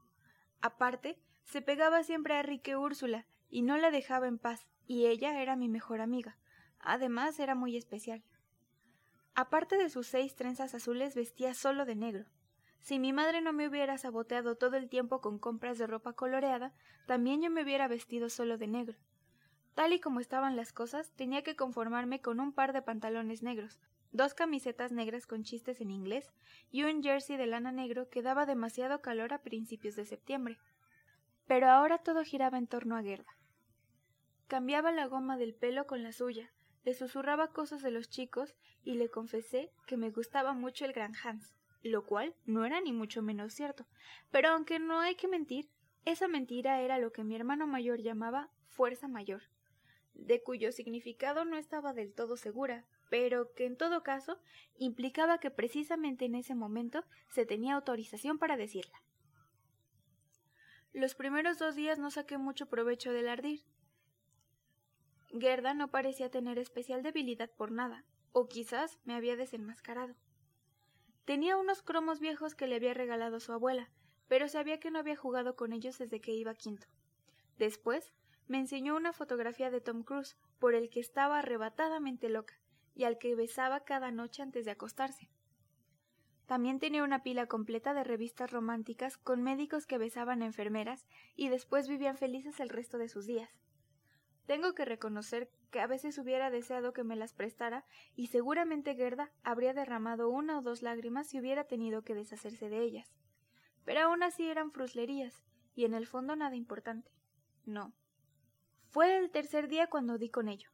Aparte, 0.60 1.20
se 1.42 1.62
pegaba 1.62 2.04
siempre 2.04 2.34
a 2.34 2.42
Rique 2.42 2.76
Úrsula 2.76 3.26
y 3.50 3.62
no 3.62 3.76
la 3.76 3.90
dejaba 3.90 4.28
en 4.28 4.38
paz, 4.38 4.68
y 4.86 5.06
ella 5.06 5.42
era 5.42 5.56
mi 5.56 5.68
mejor 5.68 6.00
amiga. 6.00 6.38
Además 6.78 7.40
era 7.40 7.56
muy 7.56 7.76
especial. 7.76 8.22
Aparte 9.34 9.76
de 9.78 9.90
sus 9.90 10.06
seis 10.06 10.36
trenzas 10.36 10.76
azules 10.76 11.16
vestía 11.16 11.54
solo 11.54 11.84
de 11.86 11.96
negro. 11.96 12.26
Si 12.82 12.98
mi 12.98 13.12
madre 13.12 13.40
no 13.40 13.52
me 13.52 13.68
hubiera 13.68 13.96
saboteado 13.96 14.56
todo 14.56 14.76
el 14.76 14.88
tiempo 14.88 15.20
con 15.20 15.38
compras 15.38 15.78
de 15.78 15.86
ropa 15.86 16.14
coloreada, 16.14 16.72
también 17.06 17.40
yo 17.40 17.48
me 17.48 17.62
hubiera 17.62 17.86
vestido 17.86 18.28
solo 18.28 18.58
de 18.58 18.66
negro. 18.66 18.98
Tal 19.74 19.92
y 19.92 20.00
como 20.00 20.18
estaban 20.18 20.56
las 20.56 20.72
cosas, 20.72 21.12
tenía 21.12 21.42
que 21.42 21.54
conformarme 21.54 22.20
con 22.20 22.40
un 22.40 22.52
par 22.52 22.72
de 22.72 22.82
pantalones 22.82 23.44
negros, 23.44 23.78
dos 24.10 24.34
camisetas 24.34 24.90
negras 24.90 25.28
con 25.28 25.44
chistes 25.44 25.80
en 25.80 25.92
inglés 25.92 26.32
y 26.72 26.82
un 26.82 27.04
jersey 27.04 27.36
de 27.36 27.46
lana 27.46 27.70
negro 27.70 28.10
que 28.10 28.20
daba 28.20 28.46
demasiado 28.46 29.00
calor 29.00 29.32
a 29.32 29.42
principios 29.42 29.94
de 29.94 30.04
septiembre. 30.04 30.58
Pero 31.46 31.68
ahora 31.68 31.98
todo 31.98 32.24
giraba 32.24 32.58
en 32.58 32.66
torno 32.66 32.96
a 32.96 33.02
Gerda. 33.02 33.38
Cambiaba 34.48 34.90
la 34.90 35.06
goma 35.06 35.36
del 35.36 35.54
pelo 35.54 35.86
con 35.86 36.02
la 36.02 36.12
suya, 36.12 36.50
le 36.84 36.94
susurraba 36.94 37.52
cosas 37.52 37.80
de 37.80 37.92
los 37.92 38.10
chicos 38.10 38.56
y 38.82 38.94
le 38.94 39.08
confesé 39.08 39.70
que 39.86 39.96
me 39.96 40.10
gustaba 40.10 40.52
mucho 40.52 40.84
el 40.84 40.92
gran 40.92 41.14
Hans, 41.22 41.54
lo 41.82 42.04
cual 42.06 42.34
no 42.44 42.64
era 42.64 42.80
ni 42.80 42.92
mucho 42.92 43.22
menos 43.22 43.54
cierto. 43.54 43.86
Pero 44.30 44.50
aunque 44.50 44.78
no 44.78 45.00
hay 45.00 45.14
que 45.14 45.28
mentir, 45.28 45.68
esa 46.04 46.28
mentira 46.28 46.80
era 46.80 46.98
lo 46.98 47.12
que 47.12 47.24
mi 47.24 47.36
hermano 47.36 47.66
mayor 47.66 48.00
llamaba 48.00 48.50
fuerza 48.66 49.08
mayor, 49.08 49.42
de 50.14 50.42
cuyo 50.42 50.72
significado 50.72 51.44
no 51.44 51.56
estaba 51.56 51.92
del 51.92 52.12
todo 52.14 52.36
segura, 52.36 52.86
pero 53.10 53.52
que 53.54 53.66
en 53.66 53.76
todo 53.76 54.02
caso 54.02 54.40
implicaba 54.78 55.38
que 55.38 55.50
precisamente 55.50 56.24
en 56.24 56.34
ese 56.34 56.54
momento 56.54 57.04
se 57.28 57.46
tenía 57.46 57.74
autorización 57.74 58.38
para 58.38 58.56
decirla. 58.56 59.02
Los 60.92 61.14
primeros 61.14 61.58
dos 61.58 61.74
días 61.74 61.98
no 61.98 62.10
saqué 62.10 62.36
mucho 62.36 62.66
provecho 62.66 63.12
del 63.12 63.28
ardir. 63.28 63.64
Gerda 65.38 65.72
no 65.72 65.90
parecía 65.90 66.30
tener 66.30 66.58
especial 66.58 67.02
debilidad 67.02 67.50
por 67.50 67.70
nada, 67.70 68.04
o 68.32 68.48
quizás 68.48 68.98
me 69.04 69.14
había 69.14 69.36
desenmascarado. 69.36 70.14
Tenía 71.24 71.56
unos 71.56 71.82
cromos 71.82 72.18
viejos 72.18 72.54
que 72.54 72.66
le 72.66 72.76
había 72.76 72.94
regalado 72.94 73.38
su 73.38 73.52
abuela, 73.52 73.90
pero 74.28 74.48
sabía 74.48 74.80
que 74.80 74.90
no 74.90 74.98
había 74.98 75.16
jugado 75.16 75.54
con 75.54 75.72
ellos 75.72 75.98
desde 75.98 76.20
que 76.20 76.32
iba 76.32 76.54
quinto. 76.54 76.86
Después 77.58 78.12
me 78.48 78.58
enseñó 78.58 78.96
una 78.96 79.12
fotografía 79.12 79.70
de 79.70 79.80
Tom 79.80 80.02
Cruise, 80.02 80.36
por 80.58 80.74
el 80.74 80.90
que 80.90 81.00
estaba 81.00 81.38
arrebatadamente 81.38 82.28
loca, 82.28 82.58
y 82.94 83.04
al 83.04 83.18
que 83.18 83.34
besaba 83.34 83.84
cada 83.84 84.10
noche 84.10 84.42
antes 84.42 84.64
de 84.64 84.72
acostarse. 84.72 85.28
También 86.46 86.80
tenía 86.80 87.04
una 87.04 87.22
pila 87.22 87.46
completa 87.46 87.94
de 87.94 88.04
revistas 88.04 88.50
románticas 88.50 89.16
con 89.16 89.42
médicos 89.42 89.86
que 89.86 89.98
besaban 89.98 90.42
a 90.42 90.46
enfermeras 90.46 91.06
y 91.36 91.48
después 91.48 91.88
vivían 91.88 92.18
felices 92.18 92.60
el 92.60 92.68
resto 92.68 92.98
de 92.98 93.08
sus 93.08 93.26
días. 93.26 93.48
Tengo 94.46 94.74
que 94.74 94.84
reconocer 94.84 95.48
que 95.70 95.80
a 95.80 95.86
veces 95.86 96.18
hubiera 96.18 96.50
deseado 96.50 96.92
que 96.92 97.04
me 97.04 97.16
las 97.16 97.32
prestara 97.32 97.84
y 98.16 98.26
seguramente 98.26 98.94
Gerda 98.94 99.30
habría 99.44 99.72
derramado 99.72 100.28
una 100.28 100.58
o 100.58 100.62
dos 100.62 100.82
lágrimas 100.82 101.28
si 101.28 101.38
hubiera 101.38 101.64
tenido 101.64 102.02
que 102.02 102.14
deshacerse 102.14 102.68
de 102.68 102.82
ellas. 102.82 103.14
pero 103.84 104.02
aún 104.02 104.22
así 104.22 104.48
eran 104.48 104.70
fruslerías, 104.70 105.42
y 105.74 105.84
en 105.84 105.94
el 105.94 106.06
fondo 106.06 106.36
nada 106.36 106.54
importante. 106.54 107.10
No. 107.64 107.92
Fue 108.90 109.18
el 109.18 109.30
tercer 109.30 109.68
día 109.68 109.88
cuando 109.88 110.18
di 110.18 110.28
con 110.28 110.48
ello. 110.48 110.70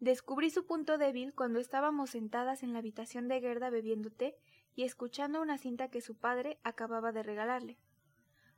Descubrí 0.00 0.50
su 0.50 0.66
punto 0.66 0.98
débil 0.98 1.32
cuando 1.34 1.58
estábamos 1.58 2.10
sentadas 2.10 2.62
en 2.62 2.72
la 2.72 2.80
habitación 2.80 3.26
de 3.26 3.40
Gerda 3.40 3.70
bebiendo 3.70 4.10
té 4.10 4.36
y 4.74 4.84
escuchando 4.84 5.40
una 5.40 5.56
cinta 5.56 5.88
que 5.88 6.00
su 6.00 6.14
padre 6.16 6.58
acababa 6.62 7.10
de 7.10 7.22
regalarle. 7.22 7.78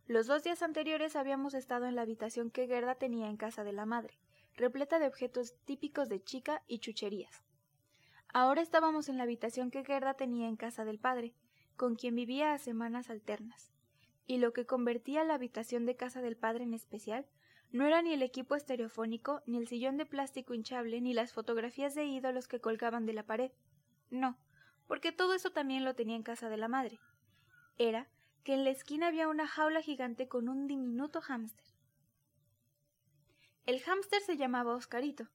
Los 0.09 0.29
dos 0.29 0.45
días 0.45 0.63
anteriores 0.63 1.17
habíamos 1.17 1.53
estado 1.55 1.87
en 1.87 1.97
la 1.97 2.03
habitación 2.03 2.53
que 2.53 2.69
Gerda 2.69 2.95
tenía 2.95 3.29
en 3.29 3.37
casa 3.37 3.65
de 3.65 3.73
la 3.73 3.87
madre, 3.87 4.17
repleta 4.55 5.01
de 5.01 5.09
objetos 5.09 5.57
típicos 5.65 6.09
de 6.09 6.23
chica 6.23 6.63
y 6.69 6.79
chucherías. 6.79 7.43
Ahora 8.33 8.63
estábamos 8.63 9.09
en 9.09 9.17
la 9.17 9.25
habitación 9.25 9.73
que 9.73 9.85
Gerda 9.85 10.15
tenía 10.15 10.47
en 10.47 10.55
casa 10.55 10.85
del 10.85 11.01
padre, 11.01 11.35
con 11.77 11.97
quien 11.97 12.15
vivía 12.15 12.53
a 12.53 12.59
semanas 12.59 13.11
alternas. 13.11 13.73
Y 14.29 14.39
lo 14.39 14.53
que 14.53 14.65
convertía 14.65 15.25
la 15.25 15.35
habitación 15.35 15.87
de 15.87 15.97
casa 15.97 16.23
del 16.23 16.37
padre 16.37 16.63
en 16.63 16.75
especial 16.75 17.27
no 17.73 17.85
era 17.85 18.01
ni 18.01 18.13
el 18.13 18.23
equipo 18.23 18.55
estereofónico, 18.55 19.43
ni 19.45 19.57
el 19.59 19.67
sillón 19.67 19.97
de 19.97 20.07
plástico 20.07 20.55
hinchable, 20.55 21.01
ni 21.01 21.15
las 21.15 21.33
fotografías 21.33 21.97
de 21.97 22.05
ídolos 22.05 22.47
que 22.47 22.61
colgaban 22.61 23.07
de 23.07 23.13
la 23.13 23.25
pared. 23.25 23.51
No, 24.11 24.39
porque 24.87 25.11
todo 25.11 25.35
eso 25.35 25.51
también 25.51 25.85
lo 25.85 25.97
tenía 25.97 26.15
en 26.15 26.23
casa 26.23 26.49
de 26.49 26.59
la 26.59 26.69
madre. 26.69 27.01
Era 27.77 28.09
que 28.47 28.55
en 28.55 28.63
la 28.63 28.71
esquina 28.71 29.09
había 29.09 29.27
una 29.27 29.49
jaula 29.49 29.83
gigante 29.83 30.29
con 30.29 30.49
un 30.49 30.69
diminuto 30.69 31.21
hámster. 31.21 31.67
El 33.65 33.81
hámster 33.81 34.23
se 34.23 34.37
llamaba 34.37 34.77
Oscarito, 34.77 35.27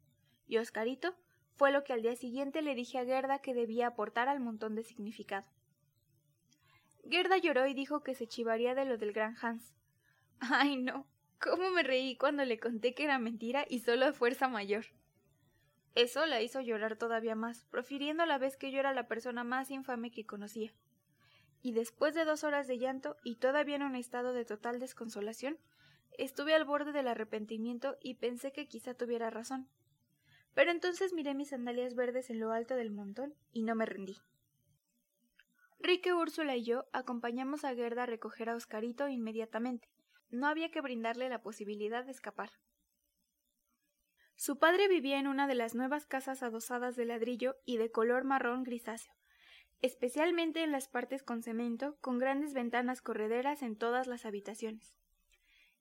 y 0.48 0.60
Oscarito 0.60 1.14
fue 1.58 1.74
lo 1.74 1.84
que 1.84 1.92
al 1.92 2.04
día 2.04 2.16
siguiente 2.16 2.62
le 2.62 2.74
dije 2.74 3.00
a 3.00 3.04
Gerda 3.04 3.40
que 3.40 3.54
debía 3.54 3.88
aportar 3.88 4.30
al 4.30 4.40
montón 4.40 4.76
de 4.76 4.84
significado. 4.84 5.46
Gerda 7.04 7.36
lloró 7.36 7.68
y 7.68 7.74
dijo 7.74 8.02
que 8.02 8.16
se 8.16 8.28
chivaría 8.28 8.76
de 8.76 8.86
lo 8.86 8.98
del 8.98 9.12
gran 9.12 9.36
Hans. 9.42 9.74
Ay, 10.40 10.78
no, 10.78 11.06
cómo 11.38 11.70
me 11.70 11.84
reí 11.84 12.16
cuando 12.16 12.46
le 12.46 12.62
conté 12.62 12.94
que 12.94 13.04
era 13.04 13.20
mentira 13.20 13.66
y 13.68 13.80
solo 13.80 14.06
de 14.06 14.14
fuerza 14.14 14.48
mayor. 14.48 14.86
Eso 15.96 16.26
la 16.28 16.42
hizo 16.42 16.62
llorar 16.62 16.96
todavía 16.96 17.36
más, 17.36 17.66
profiriendo 17.66 18.24
a 18.24 18.26
la 18.26 18.38
vez 18.38 18.56
que 18.56 18.72
yo 18.72 18.80
era 18.80 18.94
la 18.94 19.10
persona 19.10 19.44
más 19.44 19.70
infame 19.70 20.12
que 20.12 20.26
conocía. 20.26 20.72
Y 21.62 21.74
después 21.74 22.16
de 22.16 22.26
dos 22.26 22.44
horas 22.44 22.68
de 22.68 22.78
llanto 22.78 23.18
y 23.24 23.36
todavía 23.36 23.76
en 23.76 23.84
un 23.84 23.96
estado 23.96 24.34
de 24.34 24.46
total 24.46 24.80
desconsolación, 24.80 25.58
estuve 26.18 26.54
al 26.54 26.66
borde 26.66 26.92
del 26.92 27.08
arrepentimiento 27.08 27.98
y 28.02 28.16
pensé 28.16 28.52
que 28.52 28.68
quizá 28.68 28.94
tuviera 28.94 29.30
razón. 29.30 29.70
Pero 30.54 30.72
entonces 30.72 31.14
miré 31.14 31.34
mis 31.34 31.50
sandalias 31.50 31.96
verdes 31.96 32.30
en 32.30 32.40
lo 32.40 32.52
alto 32.52 32.76
del 32.76 32.92
montón 32.92 33.36
y 33.52 33.64
no 33.64 33.76
me 33.76 33.86
rendí. 33.86 34.18
Rique, 35.80 36.14
Úrsula 36.14 36.56
y 36.56 36.64
yo 36.64 36.86
acompañamos 36.94 37.64
a 37.64 37.74
Gerda 37.74 38.04
a 38.04 38.06
recoger 38.06 38.50
a 38.50 38.56
Oscarito 38.56 39.08
inmediatamente. 39.08 39.90
No 40.30 40.48
había 40.48 40.70
que 40.70 40.82
brindarle 40.82 41.30
la 41.30 41.42
posibilidad 41.42 42.06
de 42.06 42.12
escapar. 42.12 42.52
Su 44.36 44.58
padre 44.58 44.88
vivía 44.88 45.20
en 45.20 45.28
una 45.28 45.48
de 45.48 45.56
las 45.56 45.76
nuevas 45.76 46.06
casas 46.06 46.44
adosadas 46.44 46.96
de 46.96 47.06
ladrillo 47.06 47.58
y 47.66 47.78
de 47.78 47.92
color 47.92 48.24
marrón 48.24 48.64
grisáceo, 48.64 49.14
especialmente 49.82 50.64
en 50.64 50.72
las 50.72 50.88
partes 50.88 51.24
con 51.24 51.44
cemento, 51.44 51.98
con 52.02 52.20
grandes 52.20 52.54
ventanas 52.54 53.02
correderas 53.02 53.62
en 53.62 53.76
todas 53.76 54.08
las 54.08 54.26
habitaciones. 54.26 54.96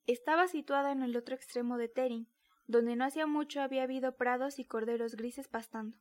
Estaba 0.07 0.49
situada 0.49 0.93
en 0.93 1.03
el 1.03 1.17
otro 1.17 1.35
extremo 1.35 1.77
de 1.77 1.89
Terin, 1.89 2.29
donde 2.67 2.97
no 2.97 3.05
hacía 3.05 3.27
mucho 3.27 3.61
había 3.61 3.83
habido 3.83 4.17
prados 4.17 4.59
y 4.59 4.65
corderos 4.65 5.17
grises 5.17 5.49
pastando. 5.49 5.99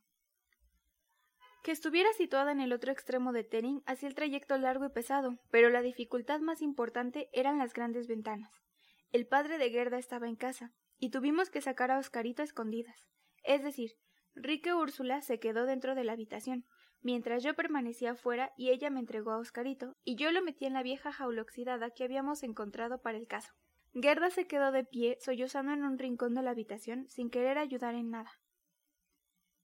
Que 1.62 1.72
estuviera 1.72 2.10
situada 2.14 2.52
en 2.52 2.60
el 2.60 2.72
otro 2.72 2.90
extremo 2.90 3.32
de 3.32 3.44
Terin 3.44 3.82
hacía 3.84 4.08
el 4.08 4.14
trayecto 4.14 4.56
largo 4.56 4.86
y 4.86 4.90
pesado, 4.90 5.38
pero 5.50 5.68
la 5.68 5.82
dificultad 5.82 6.40
más 6.40 6.62
importante 6.62 7.28
eran 7.32 7.58
las 7.58 7.74
grandes 7.74 8.06
ventanas. 8.08 8.50
El 9.12 9.26
padre 9.26 9.58
de 9.58 9.70
Gerda 9.70 9.98
estaba 9.98 10.26
en 10.26 10.36
casa, 10.36 10.72
y 10.98 11.10
tuvimos 11.10 11.50
que 11.50 11.60
sacar 11.60 11.90
a 11.90 11.98
Oscarito 11.98 12.42
a 12.42 12.44
escondidas. 12.44 13.06
Es 13.42 13.62
decir, 13.62 13.92
Rique 14.34 14.72
Úrsula 14.72 15.20
se 15.22 15.38
quedó 15.38 15.66
dentro 15.66 15.94
de 15.94 16.04
la 16.04 16.12
habitación, 16.12 16.64
mientras 17.02 17.42
yo 17.42 17.54
permanecía 17.54 18.14
fuera 18.14 18.52
y 18.56 18.70
ella 18.70 18.90
me 18.90 19.00
entregó 19.00 19.32
a 19.32 19.38
Oscarito, 19.38 19.96
y 20.04 20.16
yo 20.16 20.32
lo 20.32 20.42
metí 20.42 20.66
en 20.66 20.74
la 20.74 20.82
vieja 20.82 21.12
jaula 21.12 21.42
oxidada 21.42 21.90
que 21.90 22.04
habíamos 22.04 22.42
encontrado 22.42 23.00
para 23.00 23.18
el 23.18 23.26
caso. 23.26 23.52
Gerda 23.92 24.30
se 24.30 24.46
quedó 24.46 24.70
de 24.70 24.84
pie, 24.84 25.18
sollozando 25.20 25.72
en 25.72 25.82
un 25.82 25.98
rincón 25.98 26.34
de 26.34 26.42
la 26.42 26.50
habitación, 26.50 27.08
sin 27.08 27.30
querer 27.30 27.58
ayudar 27.58 27.94
en 27.94 28.10
nada. 28.10 28.40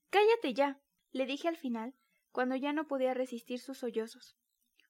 Cállate 0.09 0.53
ya, 0.53 0.81
le 1.11 1.25
dije 1.25 1.47
al 1.47 1.57
final, 1.57 1.93
cuando 2.31 2.55
ya 2.55 2.73
no 2.73 2.87
podía 2.87 3.13
resistir 3.13 3.59
sus 3.59 3.79
sollozos. 3.79 4.37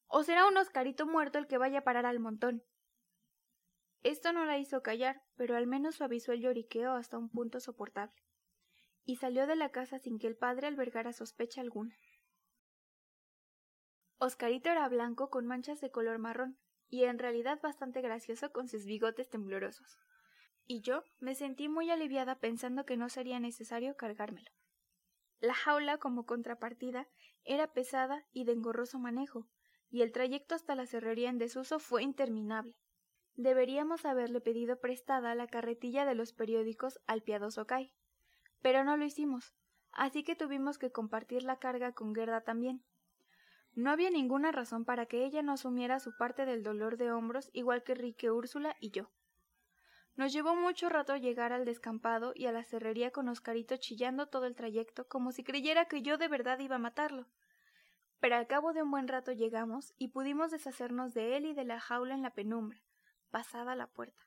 O 0.08 0.24
será 0.24 0.48
un 0.48 0.58
Oscarito 0.58 1.06
muerto 1.06 1.38
el 1.38 1.48
que 1.48 1.58
vaya 1.58 1.80
a 1.80 1.84
parar 1.84 2.06
al 2.06 2.20
montón. 2.20 2.63
Esto 4.04 4.32
no 4.32 4.46
la 4.46 4.58
hizo 4.58 4.82
callar, 4.82 5.22
pero 5.36 5.56
al 5.56 5.68
menos 5.68 5.96
suavizó 5.96 6.32
el 6.32 6.42
lloriqueo 6.42 6.94
hasta 6.94 7.18
un 7.18 7.30
punto 7.30 7.60
soportable. 7.60 8.24
Y 9.06 9.18
salió 9.18 9.48
de 9.48 9.56
la 9.56 9.70
casa 9.70 10.00
sin 10.00 10.18
que 10.18 10.27
el 10.27 10.36
padre 10.36 10.68
albergara 10.68 11.13
sospecha 11.13 11.62
alguna. 11.62 11.96
Oscarito 14.20 14.70
era 14.70 14.88
blanco 14.90 15.30
con 15.30 15.46
manchas 15.46 15.80
de 15.80 15.92
color 15.92 16.18
marrón, 16.18 16.58
y 16.90 17.04
en 17.04 17.20
realidad 17.20 17.60
bastante 17.62 18.02
gracioso 18.02 18.52
con 18.52 18.68
sus 18.68 18.86
bigotes 18.86 19.30
temblorosos. 19.30 20.00
Y 20.66 20.82
yo 20.82 21.04
me 21.20 21.36
sentí 21.36 21.70
muy 21.70 21.92
aliviada 21.92 22.40
pensando 22.40 22.86
que 22.86 22.98
no 22.98 23.10
sería 23.10 23.40
necesario 23.40 23.96
cargármelo. 23.96 24.52
La 25.40 25.54
jaula, 25.54 25.98
como 25.98 26.26
contrapartida, 26.26 27.08
era 27.44 27.74
pesada 27.74 28.26
y 28.34 28.46
de 28.46 28.54
engorroso 28.54 28.98
manejo, 28.98 29.48
y 29.90 30.02
el 30.02 30.12
trayecto 30.12 30.56
hasta 30.56 30.76
la 30.76 30.88
cerrería 30.88 31.30
en 31.30 31.38
desuso 31.38 31.80
fue 31.80 32.04
interminable. 32.04 32.76
Deberíamos 33.36 34.06
haberle 34.06 34.42
pedido 34.42 34.80
prestada 34.80 35.36
la 35.36 35.48
carretilla 35.48 36.06
de 36.06 36.16
los 36.16 36.34
periódicos 36.34 37.00
al 37.06 37.22
piadoso 37.22 37.68
Kai. 37.68 37.94
Pero 38.62 38.84
no 38.84 38.98
lo 38.98 39.06
hicimos, 39.06 39.54
así 39.92 40.24
que 40.24 40.36
tuvimos 40.36 40.80
que 40.80 40.92
compartir 40.92 41.44
la 41.44 41.60
carga 41.60 41.94
con 41.94 42.16
Gerda 42.16 42.42
también. 42.42 42.84
No 43.78 43.92
había 43.92 44.10
ninguna 44.10 44.52
razón 44.52 44.86
para 44.86 45.06
que 45.06 45.24
ella 45.24 45.44
no 45.44 45.52
asumiera 45.52 46.00
su 46.00 46.18
parte 46.18 46.48
del 46.48 46.64
dolor 46.64 46.98
de 46.98 47.12
hombros 47.12 47.52
igual 47.54 47.84
que 47.84 47.94
Rique 47.94 48.32
Úrsula 48.32 48.76
y 48.80 48.90
yo. 48.90 49.12
Nos 50.16 50.34
llevó 50.34 50.56
mucho 50.56 50.90
rato 50.90 51.16
llegar 51.16 51.54
al 51.54 51.64
descampado 51.64 52.32
y 52.34 52.48
a 52.48 52.52
la 52.52 52.64
cerrería 52.64 53.12
con 53.12 53.30
Oscarito 53.30 53.78
chillando 53.78 54.30
todo 54.30 54.48
el 54.48 54.56
trayecto 54.56 55.08
como 55.08 55.32
si 55.32 55.44
creyera 55.44 55.86
que 55.86 56.02
yo 56.02 56.18
de 56.18 56.28
verdad 56.28 56.58
iba 56.58 56.78
a 56.78 56.80
matarlo. 56.80 57.28
Pero 58.20 58.36
al 58.38 58.48
cabo 58.48 58.74
de 58.74 58.82
un 58.82 58.90
buen 58.90 59.08
rato 59.08 59.32
llegamos 59.32 59.94
y 60.00 60.08
pudimos 60.08 60.50
deshacernos 60.50 61.14
de 61.14 61.38
él 61.38 61.46
y 61.46 61.54
de 61.54 61.66
la 61.66 61.80
jaula 61.80 62.16
en 62.16 62.24
la 62.24 62.34
penumbra, 62.34 62.82
pasada 63.30 63.76
la 63.76 63.86
puerta. 63.86 64.24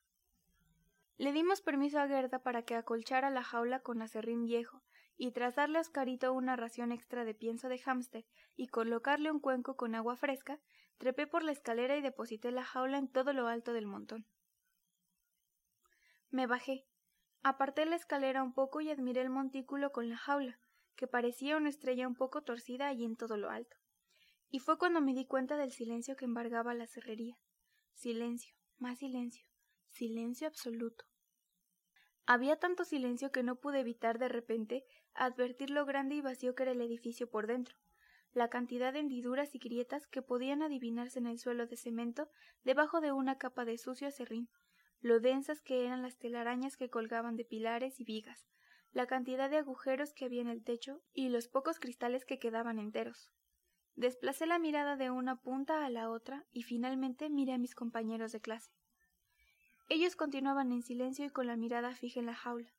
Le 1.18 1.32
dimos 1.32 1.60
permiso 1.60 1.98
a 1.98 2.06
Gerda 2.06 2.38
para 2.38 2.62
que 2.62 2.76
acolchara 2.76 3.30
la 3.30 3.42
jaula 3.42 3.80
con 3.80 4.00
acerrín 4.00 4.44
viejo, 4.44 4.80
y 5.22 5.32
tras 5.32 5.54
darle 5.54 5.76
a 5.76 5.82
Oscarito 5.82 6.32
una 6.32 6.56
ración 6.56 6.92
extra 6.92 7.26
de 7.26 7.34
pienso 7.34 7.68
de 7.68 7.78
hámster 7.78 8.24
y 8.56 8.68
colocarle 8.68 9.30
un 9.30 9.38
cuenco 9.38 9.76
con 9.76 9.94
agua 9.94 10.16
fresca, 10.16 10.58
trepé 10.96 11.26
por 11.26 11.44
la 11.44 11.52
escalera 11.52 11.94
y 11.98 12.00
deposité 12.00 12.50
la 12.50 12.64
jaula 12.64 12.96
en 12.96 13.06
todo 13.06 13.34
lo 13.34 13.46
alto 13.46 13.74
del 13.74 13.84
montón. 13.84 14.24
Me 16.30 16.46
bajé. 16.46 16.86
Aparté 17.42 17.84
la 17.84 17.96
escalera 17.96 18.42
un 18.42 18.54
poco 18.54 18.80
y 18.80 18.90
admiré 18.90 19.20
el 19.20 19.28
montículo 19.28 19.92
con 19.92 20.08
la 20.08 20.16
jaula, 20.16 20.58
que 20.96 21.06
parecía 21.06 21.58
una 21.58 21.68
estrella 21.68 22.08
un 22.08 22.14
poco 22.14 22.40
torcida 22.40 22.88
allí 22.88 23.04
en 23.04 23.16
todo 23.16 23.36
lo 23.36 23.50
alto. 23.50 23.76
Y 24.48 24.60
fue 24.60 24.78
cuando 24.78 25.02
me 25.02 25.12
di 25.12 25.26
cuenta 25.26 25.58
del 25.58 25.72
silencio 25.72 26.16
que 26.16 26.24
embargaba 26.24 26.72
la 26.72 26.86
cerrería. 26.86 27.36
Silencio, 27.92 28.54
más 28.78 29.00
silencio, 29.00 29.44
silencio 29.90 30.46
absoluto. 30.46 31.04
Había 32.24 32.56
tanto 32.56 32.84
silencio 32.84 33.32
que 33.32 33.42
no 33.42 33.56
pude 33.56 33.80
evitar 33.80 34.18
de 34.18 34.28
repente 34.28 34.86
advertir 35.14 35.70
lo 35.70 35.84
grande 35.86 36.16
y 36.16 36.20
vacío 36.20 36.54
que 36.54 36.64
era 36.64 36.72
el 36.72 36.80
edificio 36.80 37.28
por 37.28 37.46
dentro, 37.46 37.76
la 38.32 38.48
cantidad 38.48 38.92
de 38.92 39.00
hendiduras 39.00 39.54
y 39.54 39.58
grietas 39.58 40.06
que 40.06 40.22
podían 40.22 40.62
adivinarse 40.62 41.18
en 41.18 41.26
el 41.26 41.38
suelo 41.38 41.66
de 41.66 41.76
cemento 41.76 42.28
debajo 42.62 43.00
de 43.00 43.12
una 43.12 43.38
capa 43.38 43.64
de 43.64 43.76
sucio 43.78 44.08
acerrín, 44.08 44.48
lo 45.00 45.20
densas 45.20 45.60
que 45.60 45.84
eran 45.84 46.02
las 46.02 46.18
telarañas 46.18 46.76
que 46.76 46.90
colgaban 46.90 47.36
de 47.36 47.44
pilares 47.44 47.98
y 48.00 48.04
vigas, 48.04 48.46
la 48.92 49.06
cantidad 49.06 49.50
de 49.50 49.58
agujeros 49.58 50.12
que 50.12 50.24
había 50.24 50.42
en 50.42 50.48
el 50.48 50.62
techo 50.62 51.02
y 51.12 51.28
los 51.28 51.48
pocos 51.48 51.78
cristales 51.78 52.24
que 52.24 52.38
quedaban 52.38 52.78
enteros. 52.78 53.32
Desplacé 53.96 54.46
la 54.46 54.58
mirada 54.58 54.96
de 54.96 55.10
una 55.10 55.36
punta 55.36 55.84
a 55.84 55.90
la 55.90 56.10
otra 56.10 56.44
y 56.52 56.62
finalmente 56.62 57.28
miré 57.30 57.54
a 57.54 57.58
mis 57.58 57.74
compañeros 57.74 58.32
de 58.32 58.40
clase. 58.40 58.70
Ellos 59.88 60.16
continuaban 60.16 60.72
en 60.72 60.82
silencio 60.82 61.24
y 61.24 61.30
con 61.30 61.46
la 61.46 61.56
mirada 61.56 61.94
fija 61.94 62.20
en 62.20 62.26
la 62.26 62.34
jaula. 62.34 62.72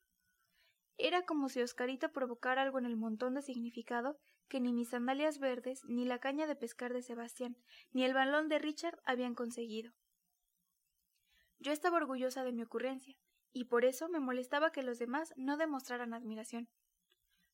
Era 1.04 1.24
como 1.24 1.50
si 1.50 1.60
Oscarito 1.64 2.12
provocara 2.12 2.62
algo 2.62 2.78
en 2.78 2.86
el 2.86 2.96
montón 2.96 3.34
de 3.34 3.42
significado 3.42 4.20
que 4.48 4.60
ni 4.60 4.72
mis 4.72 4.90
sandalias 4.90 5.40
verdes, 5.40 5.84
ni 5.86 6.06
la 6.06 6.20
caña 6.20 6.46
de 6.46 6.56
pescar 6.56 6.94
de 6.94 7.02
Sebastián, 7.02 7.58
ni 7.92 8.04
el 8.04 8.14
balón 8.14 8.50
de 8.50 8.60
Richard 8.60 9.02
habían 9.04 9.34
conseguido. 9.34 9.94
Yo 11.58 11.72
estaba 11.72 11.98
orgullosa 11.98 12.44
de 12.44 12.52
mi 12.52 12.62
ocurrencia, 12.62 13.18
y 13.52 13.66
por 13.66 13.84
eso 13.84 14.10
me 14.10 14.20
molestaba 14.20 14.72
que 14.72 14.84
los 14.84 15.00
demás 15.00 15.34
no 15.38 15.58
demostraran 15.58 16.14
admiración. 16.14 16.70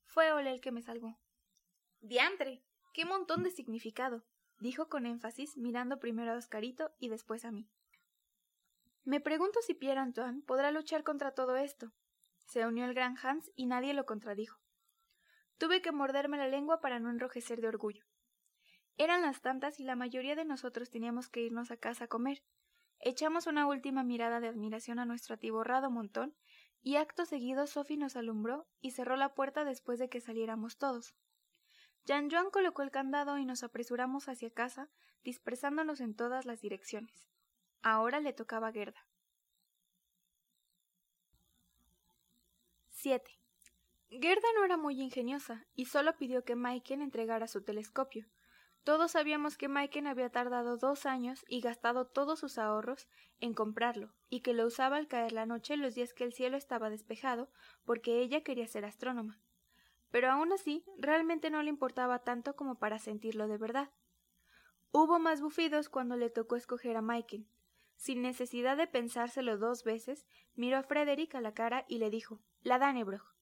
Fue 0.07 0.33
Ole 0.33 0.51
el 0.51 0.59
que 0.59 0.73
me 0.73 0.81
salvó. 0.81 1.17
¡Diantre! 2.01 2.65
¡Qué 2.93 3.05
montón 3.05 3.43
de 3.43 3.51
significado! 3.51 4.25
dijo 4.59 4.89
con 4.89 5.05
énfasis, 5.05 5.55
mirando 5.55 5.99
primero 5.99 6.33
a 6.33 6.37
Oscarito 6.37 6.91
y 6.99 7.07
después 7.07 7.45
a 7.45 7.51
mí. 7.51 7.69
Me 9.05 9.21
pregunto 9.21 9.61
si 9.61 9.73
Pierre 9.73 10.01
Antoine 10.01 10.41
podrá 10.41 10.71
luchar 10.71 11.05
contra 11.05 11.31
todo 11.33 11.55
esto. 11.55 11.93
Se 12.47 12.65
unió 12.65 12.85
el 12.85 12.93
gran 12.93 13.17
Hans 13.21 13.51
y 13.55 13.65
nadie 13.65 13.93
lo 13.93 14.05
contradijo. 14.05 14.57
Tuve 15.57 15.81
que 15.81 15.91
morderme 15.91 16.37
la 16.37 16.47
lengua 16.47 16.79
para 16.79 16.97
no 16.97 17.09
enrojecer 17.09 17.59
de 17.59 17.67
orgullo. 17.67 18.05
Eran 18.97 19.21
las 19.21 19.41
tantas 19.41 19.81
y 19.81 19.83
la 19.83 19.97
mayoría 19.97 20.35
de 20.35 20.45
nosotros 20.45 20.89
teníamos 20.89 21.27
que 21.27 21.41
irnos 21.41 21.71
a 21.71 21.77
casa 21.77 22.05
a 22.05 22.07
comer. 22.07 22.43
Echamos 22.99 23.47
una 23.47 23.67
última 23.67 24.03
mirada 24.03 24.39
de 24.39 24.47
admiración 24.47 24.97
a 24.97 25.05
nuestro 25.05 25.35
atiborrado 25.35 25.91
montón 25.91 26.35
y 26.81 26.95
acto 26.95 27.25
seguido 27.25 27.67
Sophie 27.67 27.97
nos 27.97 28.15
alumbró 28.15 28.65
y 28.79 28.91
cerró 28.91 29.17
la 29.17 29.33
puerta 29.33 29.65
después 29.65 29.99
de 29.99 30.07
que 30.07 30.21
saliéramos 30.21 30.77
todos. 30.77 31.15
Jean 32.05 32.29
Joan 32.31 32.49
colocó 32.49 32.81
el 32.81 32.91
candado 32.91 33.37
y 33.37 33.43
nos 33.43 33.61
apresuramos 33.61 34.29
hacia 34.29 34.51
casa, 34.51 34.89
dispersándonos 35.21 35.99
en 35.99 36.15
todas 36.15 36.45
las 36.45 36.61
direcciones. 36.61 37.27
Ahora 37.81 38.21
le 38.21 38.31
tocaba 38.31 38.71
Gerda. 38.71 39.05
7. 42.99 43.39
Gerda 44.09 44.47
no 44.55 44.65
era 44.65 44.75
muy 44.75 44.99
ingeniosa 44.99 45.67
y 45.75 45.85
solo 45.85 46.17
pidió 46.17 46.43
que 46.43 46.55
Maiken 46.55 47.03
entregara 47.03 47.47
su 47.47 47.61
telescopio. 47.61 48.25
Todos 48.83 49.11
sabíamos 49.11 49.55
que 49.55 49.67
Maiken 49.67 50.07
había 50.07 50.31
tardado 50.31 50.77
dos 50.77 51.05
años 51.05 51.45
y 51.47 51.61
gastado 51.61 52.07
todos 52.07 52.39
sus 52.39 52.57
ahorros 52.57 53.07
en 53.39 53.53
comprarlo, 53.53 54.15
y 54.29 54.39
que 54.39 54.55
lo 54.55 54.65
usaba 54.65 54.97
al 54.97 55.07
caer 55.07 55.31
la 55.31 55.45
noche 55.45 55.77
los 55.77 55.93
días 55.93 56.15
que 56.15 56.23
el 56.23 56.33
cielo 56.33 56.57
estaba 56.57 56.89
despejado, 56.89 57.51
porque 57.85 58.19
ella 58.19 58.41
quería 58.41 58.67
ser 58.67 58.83
astrónoma. 58.83 59.39
Pero 60.09 60.31
aún 60.31 60.51
así, 60.51 60.83
realmente 60.97 61.51
no 61.51 61.61
le 61.61 61.69
importaba 61.69 62.23
tanto 62.23 62.55
como 62.55 62.79
para 62.79 62.97
sentirlo 62.97 63.47
de 63.47 63.59
verdad. 63.59 63.91
Hubo 64.91 65.19
más 65.19 65.39
bufidos 65.39 65.87
cuando 65.87 66.17
le 66.17 66.31
tocó 66.31 66.55
escoger 66.55 66.97
a 66.97 67.03
Maiken. 67.03 67.47
Sin 67.97 68.21
necesidad 68.21 68.77
de 68.77 68.87
pensárselo 68.87 69.57
dos 69.57 69.83
veces, 69.83 70.25
miró 70.55 70.77
a 70.77 70.83
Frederick 70.83 71.35
a 71.35 71.41
la 71.41 71.53
cara 71.53 71.83
y 71.87 71.97
le 71.97 72.09
dijo: 72.09 72.39
La 72.61 72.79
Dannebrog. 72.79 73.35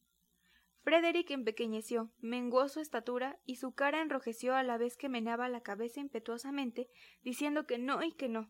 Frederick 0.81 1.31
empequeñeció, 1.31 2.12
menguó 2.19 2.69
su 2.69 2.79
estatura 2.79 3.39
y 3.43 3.55
su 3.55 3.74
cara 3.74 4.01
enrojeció 4.01 4.55
a 4.55 4.63
la 4.63 4.77
vez 4.77 4.97
que 4.97 5.09
meneaba 5.09 5.50
la 5.50 5.62
cabeza 5.62 6.00
impetuosamente, 6.00 6.89
diciendo 7.24 7.65
que 7.65 7.77
no 7.77 8.03
y 8.03 8.12
que 8.12 8.29
no. 8.29 8.50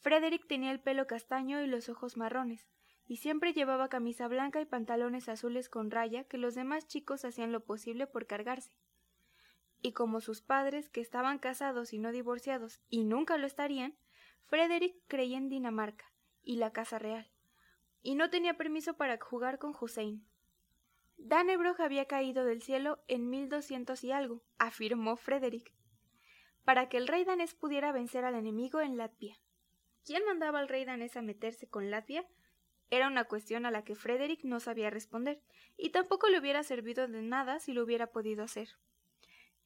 Frederick 0.00 0.48
tenía 0.48 0.72
el 0.72 0.80
pelo 0.80 1.06
castaño 1.06 1.62
y 1.62 1.68
los 1.68 1.88
ojos 1.88 2.16
marrones, 2.16 2.66
y 3.06 3.18
siempre 3.18 3.52
llevaba 3.52 3.88
camisa 3.88 4.26
blanca 4.26 4.60
y 4.60 4.64
pantalones 4.66 5.28
azules 5.28 5.68
con 5.68 5.92
raya 5.92 6.24
que 6.24 6.38
los 6.38 6.56
demás 6.56 6.88
chicos 6.88 7.24
hacían 7.24 7.52
lo 7.52 7.64
posible 7.64 8.08
por 8.08 8.26
cargarse. 8.26 8.72
Y 9.80 9.92
como 9.92 10.20
sus 10.20 10.42
padres, 10.42 10.88
que 10.88 11.00
estaban 11.00 11.38
casados 11.38 11.92
y 11.92 11.98
no 11.98 12.10
divorciados, 12.10 12.80
y 12.88 13.04
nunca 13.04 13.36
lo 13.36 13.46
estarían, 13.46 13.96
Frederick 14.48 14.96
creía 15.08 15.38
en 15.38 15.48
Dinamarca 15.48 16.12
y 16.42 16.56
la 16.56 16.72
Casa 16.72 16.98
Real, 16.98 17.30
y 18.02 18.14
no 18.14 18.30
tenía 18.30 18.54
permiso 18.54 18.94
para 18.94 19.18
jugar 19.18 19.58
con 19.58 19.74
Hussein. 19.78 20.26
Dannebrog 21.16 21.80
había 21.80 22.06
caído 22.06 22.44
del 22.44 22.62
cielo 22.62 23.02
en 23.06 23.30
mil 23.30 23.48
doscientos 23.48 24.02
y 24.04 24.12
algo, 24.12 24.42
afirmó 24.58 25.16
Frederick, 25.16 25.72
para 26.64 26.88
que 26.88 26.96
el 26.96 27.08
rey 27.08 27.24
danés 27.24 27.54
pudiera 27.54 27.92
vencer 27.92 28.24
al 28.24 28.34
enemigo 28.34 28.80
en 28.80 28.96
Latvia. 28.96 29.38
¿Quién 30.04 30.24
mandaba 30.24 30.58
al 30.58 30.68
rey 30.68 30.84
danés 30.84 31.16
a 31.16 31.22
meterse 31.22 31.68
con 31.68 31.90
Latvia? 31.90 32.26
Era 32.90 33.06
una 33.06 33.24
cuestión 33.24 33.64
a 33.66 33.70
la 33.70 33.84
que 33.84 33.94
Frederick 33.94 34.44
no 34.44 34.60
sabía 34.60 34.90
responder, 34.90 35.40
y 35.76 35.90
tampoco 35.90 36.28
le 36.28 36.38
hubiera 36.38 36.62
servido 36.62 37.08
de 37.08 37.22
nada 37.22 37.58
si 37.58 37.72
lo 37.72 37.84
hubiera 37.84 38.08
podido 38.08 38.44
hacer. 38.44 38.68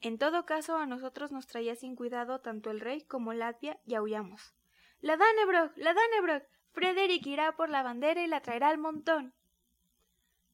En 0.01 0.19
todo 0.19 0.45
caso, 0.45 0.77
a 0.77 0.87
nosotros 0.87 1.33
nos 1.33 1.47
traía 1.47 1.75
sin 1.75 1.97
cuidado 1.97 2.41
tanto 2.41 2.71
el 2.71 2.81
rey 2.81 3.03
como 3.03 3.33
Latvia 3.33 3.81
y 3.87 3.95
aullamos. 3.95 4.55
¡La 5.01 5.17
Dannebrog! 5.17 5.73
¡La 5.77 5.95
Dannebrog! 5.95 6.43
Frederick 6.73 7.27
irá 7.27 7.57
por 7.57 7.71
la 7.71 7.83
bandera 7.83 8.23
y 8.23 8.27
la 8.27 8.41
traerá 8.41 8.69
al 8.69 8.79
montón. 8.79 9.35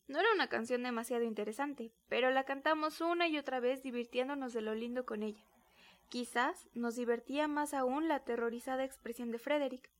No 0.08 0.20
era 0.20 0.32
una 0.34 0.48
canción 0.48 0.82
demasiado 0.82 1.24
interesante, 1.24 1.92
pero 2.08 2.30
la 2.30 2.44
cantamos 2.44 3.00
una 3.00 3.28
y 3.28 3.38
otra 3.38 3.60
vez 3.60 3.82
divirtiéndonos 3.82 4.52
de 4.52 4.60
lo 4.60 4.74
lindo 4.74 5.06
con 5.06 5.22
ella. 5.22 5.44
Quizás 6.08 6.68
nos 6.74 6.96
divertía 6.96 7.48
más 7.48 7.72
aún 7.72 8.08
la 8.08 8.16
aterrorizada 8.16 8.84
expresión 8.84 9.30
de 9.30 9.38
Frederick. 9.38 9.90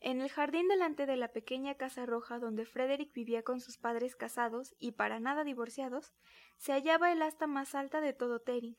En 0.00 0.20
el 0.20 0.30
jardín 0.30 0.68
delante 0.68 1.06
de 1.06 1.16
la 1.16 1.32
pequeña 1.32 1.74
casa 1.74 2.06
roja 2.06 2.38
donde 2.38 2.66
Frederick 2.66 3.12
vivía 3.12 3.42
con 3.42 3.60
sus 3.60 3.78
padres 3.78 4.16
casados 4.16 4.74
y 4.78 4.92
para 4.92 5.18
nada 5.18 5.44
divorciados, 5.44 6.12
se 6.58 6.72
hallaba 6.72 7.10
el 7.10 7.22
asta 7.22 7.46
más 7.46 7.74
alta 7.74 8.00
de 8.00 8.12
todo 8.12 8.38
Tering, 8.38 8.76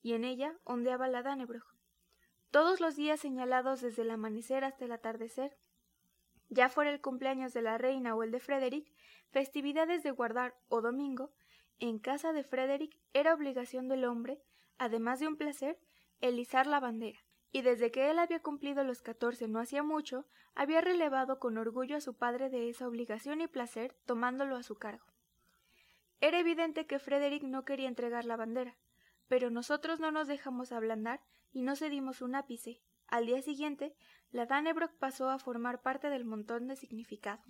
y 0.00 0.14
en 0.14 0.24
ella 0.24 0.58
ondeaba 0.64 1.08
la 1.08 1.22
Dannebrog. 1.22 1.71
Todos 2.52 2.80
los 2.82 2.96
días 2.96 3.18
señalados 3.18 3.80
desde 3.80 4.02
el 4.02 4.10
amanecer 4.10 4.62
hasta 4.62 4.84
el 4.84 4.92
atardecer, 4.92 5.56
ya 6.50 6.68
fuera 6.68 6.90
el 6.90 7.00
cumpleaños 7.00 7.54
de 7.54 7.62
la 7.62 7.78
reina 7.78 8.14
o 8.14 8.22
el 8.22 8.30
de 8.30 8.40
Frederick, 8.40 8.92
festividades 9.30 10.02
de 10.02 10.10
guardar 10.10 10.54
o 10.68 10.82
domingo, 10.82 11.32
en 11.78 11.98
casa 11.98 12.34
de 12.34 12.44
Frederick 12.44 13.00
era 13.14 13.32
obligación 13.32 13.88
del 13.88 14.04
hombre, 14.04 14.42
además 14.76 15.18
de 15.18 15.28
un 15.28 15.38
placer, 15.38 15.80
el 16.20 16.38
izar 16.38 16.66
la 16.66 16.78
bandera, 16.78 17.18
y 17.52 17.62
desde 17.62 17.90
que 17.90 18.10
él 18.10 18.18
había 18.18 18.42
cumplido 18.42 18.84
los 18.84 19.00
catorce 19.00 19.48
no 19.48 19.58
hacía 19.58 19.82
mucho, 19.82 20.26
había 20.54 20.82
relevado 20.82 21.38
con 21.38 21.56
orgullo 21.56 21.96
a 21.96 22.02
su 22.02 22.18
padre 22.18 22.50
de 22.50 22.68
esa 22.68 22.86
obligación 22.86 23.40
y 23.40 23.46
placer, 23.46 23.96
tomándolo 24.04 24.56
a 24.56 24.62
su 24.62 24.74
cargo. 24.74 25.06
Era 26.20 26.38
evidente 26.38 26.86
que 26.86 26.98
Frederick 26.98 27.44
no 27.44 27.64
quería 27.64 27.88
entregar 27.88 28.26
la 28.26 28.36
bandera, 28.36 28.76
pero 29.26 29.48
nosotros 29.48 30.00
no 30.00 30.10
nos 30.10 30.28
dejamos 30.28 30.70
ablandar 30.70 31.22
y 31.52 31.62
no 31.62 31.76
cedimos 31.76 32.22
un 32.22 32.34
ápice. 32.34 32.80
Al 33.06 33.26
día 33.26 33.42
siguiente, 33.42 33.94
la 34.30 34.46
Dannebrog 34.46 34.92
pasó 34.98 35.30
a 35.30 35.38
formar 35.38 35.82
parte 35.82 36.08
del 36.08 36.24
montón 36.24 36.66
de 36.66 36.76
significado. 36.76 37.42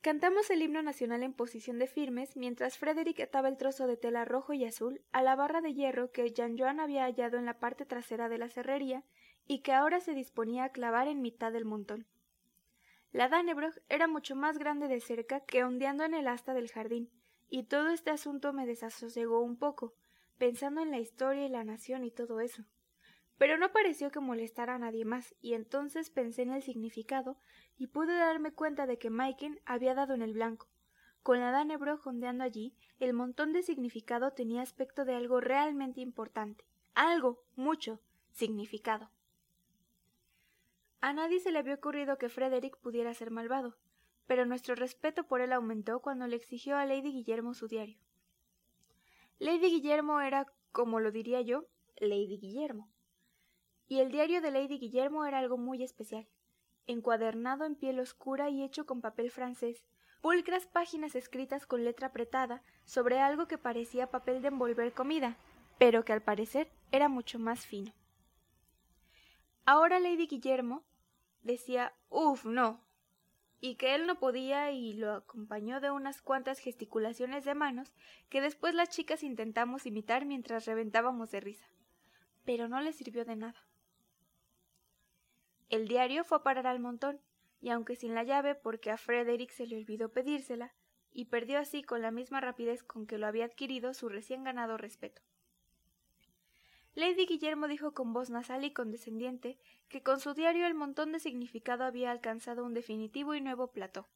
Cantamos 0.00 0.50
el 0.50 0.60
himno 0.60 0.82
nacional 0.82 1.22
en 1.22 1.32
posición 1.32 1.78
de 1.78 1.86
firmes 1.86 2.36
mientras 2.36 2.76
Frederick 2.76 3.20
ataba 3.20 3.48
el 3.48 3.56
trozo 3.56 3.86
de 3.86 3.96
tela 3.96 4.24
rojo 4.24 4.52
y 4.52 4.64
azul 4.64 5.00
a 5.12 5.22
la 5.22 5.34
barra 5.34 5.62
de 5.62 5.72
hierro 5.72 6.12
que 6.12 6.30
Jean 6.30 6.58
Joan 6.58 6.78
había 6.78 7.04
hallado 7.04 7.38
en 7.38 7.46
la 7.46 7.58
parte 7.58 7.86
trasera 7.86 8.28
de 8.28 8.36
la 8.36 8.50
serrería 8.50 9.02
y 9.46 9.60
que 9.60 9.72
ahora 9.72 10.00
se 10.00 10.12
disponía 10.12 10.64
a 10.64 10.68
clavar 10.70 11.08
en 11.08 11.22
mitad 11.22 11.52
del 11.52 11.64
montón. 11.64 12.06
La 13.12 13.28
Dannebrog 13.28 13.74
era 13.88 14.06
mucho 14.06 14.34
más 14.34 14.58
grande 14.58 14.88
de 14.88 15.00
cerca 15.00 15.40
que 15.40 15.64
ondeando 15.64 16.04
en 16.04 16.14
el 16.14 16.28
asta 16.28 16.52
del 16.52 16.70
jardín, 16.70 17.10
y 17.48 17.62
todo 17.62 17.90
este 17.90 18.10
asunto 18.10 18.52
me 18.52 18.66
desasosegó 18.66 19.40
un 19.40 19.56
poco, 19.56 19.94
pensando 20.36 20.82
en 20.82 20.90
la 20.90 20.98
historia 20.98 21.46
y 21.46 21.48
la 21.48 21.64
nación 21.64 22.04
y 22.04 22.10
todo 22.10 22.40
eso. 22.40 22.64
Pero 23.38 23.58
no 23.58 23.72
pareció 23.72 24.10
que 24.10 24.20
molestara 24.20 24.76
a 24.76 24.78
nadie 24.78 25.04
más, 25.04 25.34
y 25.40 25.54
entonces 25.54 26.10
pensé 26.10 26.42
en 26.42 26.52
el 26.52 26.62
significado 26.62 27.36
y 27.76 27.88
pude 27.88 28.16
darme 28.16 28.52
cuenta 28.52 28.86
de 28.86 28.98
que 28.98 29.10
Maiken 29.10 29.60
había 29.64 29.94
dado 29.94 30.14
en 30.14 30.22
el 30.22 30.34
blanco. 30.34 30.68
Con 31.22 31.40
la 31.40 31.50
Danebro 31.50 31.96
jondeando 31.96 32.44
allí, 32.44 32.76
el 33.00 33.14
montón 33.14 33.52
de 33.52 33.62
significado 33.62 34.32
tenía 34.32 34.62
aspecto 34.62 35.04
de 35.04 35.14
algo 35.14 35.40
realmente 35.40 36.00
importante. 36.00 36.64
Algo, 36.94 37.42
mucho, 37.56 38.00
significado. 38.30 39.10
A 41.00 41.12
nadie 41.12 41.40
se 41.40 41.50
le 41.50 41.58
había 41.58 41.74
ocurrido 41.74 42.18
que 42.18 42.28
Frederick 42.28 42.78
pudiera 42.78 43.12
ser 43.14 43.30
malvado, 43.30 43.76
pero 44.26 44.46
nuestro 44.46 44.74
respeto 44.74 45.24
por 45.24 45.40
él 45.40 45.52
aumentó 45.52 46.00
cuando 46.00 46.26
le 46.26 46.36
exigió 46.36 46.76
a 46.76 46.86
Lady 46.86 47.12
Guillermo 47.12 47.54
su 47.54 47.68
diario. 47.68 47.98
Lady 49.38 49.70
Guillermo 49.70 50.20
era, 50.20 50.46
como 50.72 51.00
lo 51.00 51.10
diría 51.10 51.40
yo, 51.40 51.66
Lady 51.96 52.38
Guillermo. 52.38 52.90
Y 53.88 54.00
el 54.00 54.10
diario 54.10 54.40
de 54.40 54.50
Lady 54.50 54.78
Guillermo 54.78 55.24
era 55.24 55.38
algo 55.38 55.56
muy 55.56 55.82
especial 55.82 56.26
encuadernado 56.86 57.64
en 57.64 57.74
piel 57.74 57.98
oscura 58.00 58.50
y 58.50 58.62
hecho 58.62 58.86
con 58.86 59.00
papel 59.00 59.30
francés, 59.30 59.84
pulcras 60.20 60.66
páginas 60.66 61.14
escritas 61.14 61.66
con 61.66 61.84
letra 61.84 62.08
apretada 62.08 62.62
sobre 62.84 63.20
algo 63.20 63.46
que 63.46 63.58
parecía 63.58 64.10
papel 64.10 64.42
de 64.42 64.48
envolver 64.48 64.92
comida, 64.92 65.36
pero 65.78 66.04
que 66.04 66.12
al 66.12 66.22
parecer 66.22 66.70
era 66.92 67.08
mucho 67.08 67.38
más 67.38 67.66
fino. 67.66 67.92
Ahora 69.66 69.98
Lady 69.98 70.26
Guillermo 70.26 70.84
decía 71.42 71.94
Uf, 72.10 72.44
no, 72.44 72.80
y 73.60 73.76
que 73.76 73.94
él 73.94 74.06
no 74.06 74.18
podía 74.18 74.70
y 74.72 74.92
lo 74.92 75.14
acompañó 75.14 75.80
de 75.80 75.90
unas 75.90 76.20
cuantas 76.20 76.58
gesticulaciones 76.58 77.44
de 77.44 77.54
manos 77.54 77.94
que 78.28 78.42
después 78.42 78.74
las 78.74 78.90
chicas 78.90 79.22
intentamos 79.22 79.86
imitar 79.86 80.26
mientras 80.26 80.66
reventábamos 80.66 81.30
de 81.30 81.40
risa. 81.40 81.66
Pero 82.44 82.68
no 82.68 82.82
le 82.82 82.92
sirvió 82.92 83.24
de 83.24 83.36
nada. 83.36 83.64
El 85.74 85.88
diario 85.88 86.22
fue 86.22 86.38
a 86.38 86.42
parar 86.44 86.68
al 86.68 86.78
montón, 86.78 87.20
y 87.60 87.70
aunque 87.70 87.96
sin 87.96 88.14
la 88.14 88.22
llave 88.22 88.54
porque 88.54 88.92
a 88.92 88.96
Frederick 88.96 89.50
se 89.50 89.66
le 89.66 89.76
olvidó 89.76 90.08
pedírsela, 90.12 90.72
y 91.10 91.24
perdió 91.24 91.58
así 91.58 91.82
con 91.82 92.00
la 92.00 92.12
misma 92.12 92.40
rapidez 92.40 92.84
con 92.84 93.08
que 93.08 93.18
lo 93.18 93.26
había 93.26 93.46
adquirido 93.46 93.92
su 93.92 94.08
recién 94.08 94.44
ganado 94.44 94.76
respeto. 94.76 95.20
Lady 96.94 97.26
Guillermo 97.26 97.66
dijo 97.66 97.92
con 97.92 98.12
voz 98.12 98.30
nasal 98.30 98.64
y 98.64 98.72
condescendiente 98.72 99.58
que 99.88 100.00
con 100.00 100.20
su 100.20 100.32
diario 100.32 100.64
el 100.64 100.74
montón 100.74 101.10
de 101.10 101.18
significado 101.18 101.82
había 101.82 102.12
alcanzado 102.12 102.64
un 102.64 102.72
definitivo 102.72 103.34
y 103.34 103.40
nuevo 103.40 103.72
plató. 103.72 104.06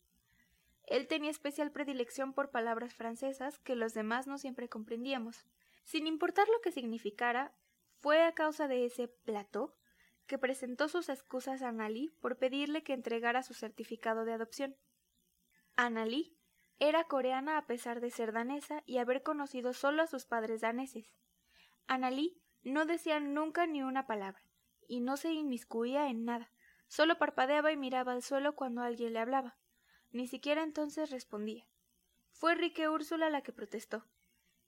Él 0.86 1.08
tenía 1.08 1.32
especial 1.32 1.72
predilección 1.72 2.34
por 2.34 2.52
palabras 2.52 2.94
francesas 2.94 3.58
que 3.58 3.74
los 3.74 3.94
demás 3.94 4.28
no 4.28 4.38
siempre 4.38 4.68
comprendíamos. 4.68 5.44
Sin 5.82 6.06
importar 6.06 6.46
lo 6.46 6.60
que 6.60 6.70
significara, 6.70 7.52
fue 7.98 8.22
a 8.22 8.30
causa 8.30 8.68
de 8.68 8.84
ese 8.84 9.08
plató 9.08 9.74
que 10.28 10.38
presentó 10.38 10.88
sus 10.88 11.08
excusas 11.08 11.62
a 11.62 11.70
Annalí 11.70 12.10
por 12.20 12.36
pedirle 12.36 12.84
que 12.84 12.92
entregara 12.92 13.42
su 13.42 13.54
certificado 13.54 14.24
de 14.24 14.34
adopción. 14.34 14.76
Annalí 15.74 16.36
era 16.78 17.04
coreana 17.04 17.58
a 17.58 17.66
pesar 17.66 18.00
de 18.00 18.10
ser 18.10 18.32
danesa 18.32 18.84
y 18.86 18.98
haber 18.98 19.24
conocido 19.24 19.72
solo 19.72 20.02
a 20.02 20.06
sus 20.06 20.26
padres 20.26 20.60
daneses. 20.60 21.12
Annalí 21.88 22.40
no 22.62 22.84
decía 22.84 23.18
nunca 23.18 23.66
ni 23.66 23.82
una 23.82 24.06
palabra, 24.06 24.42
y 24.86 25.00
no 25.00 25.16
se 25.16 25.32
inmiscuía 25.32 26.08
en 26.08 26.24
nada, 26.24 26.52
solo 26.86 27.18
parpadeaba 27.18 27.72
y 27.72 27.76
miraba 27.76 28.12
al 28.12 28.22
suelo 28.22 28.54
cuando 28.54 28.82
alguien 28.82 29.14
le 29.14 29.20
hablaba. 29.20 29.56
Ni 30.10 30.28
siquiera 30.28 30.62
entonces 30.62 31.10
respondía. 31.10 31.66
Fue 32.32 32.52
Enrique 32.52 32.88
Úrsula 32.88 33.30
la 33.30 33.42
que 33.42 33.52
protestó. 33.52 34.04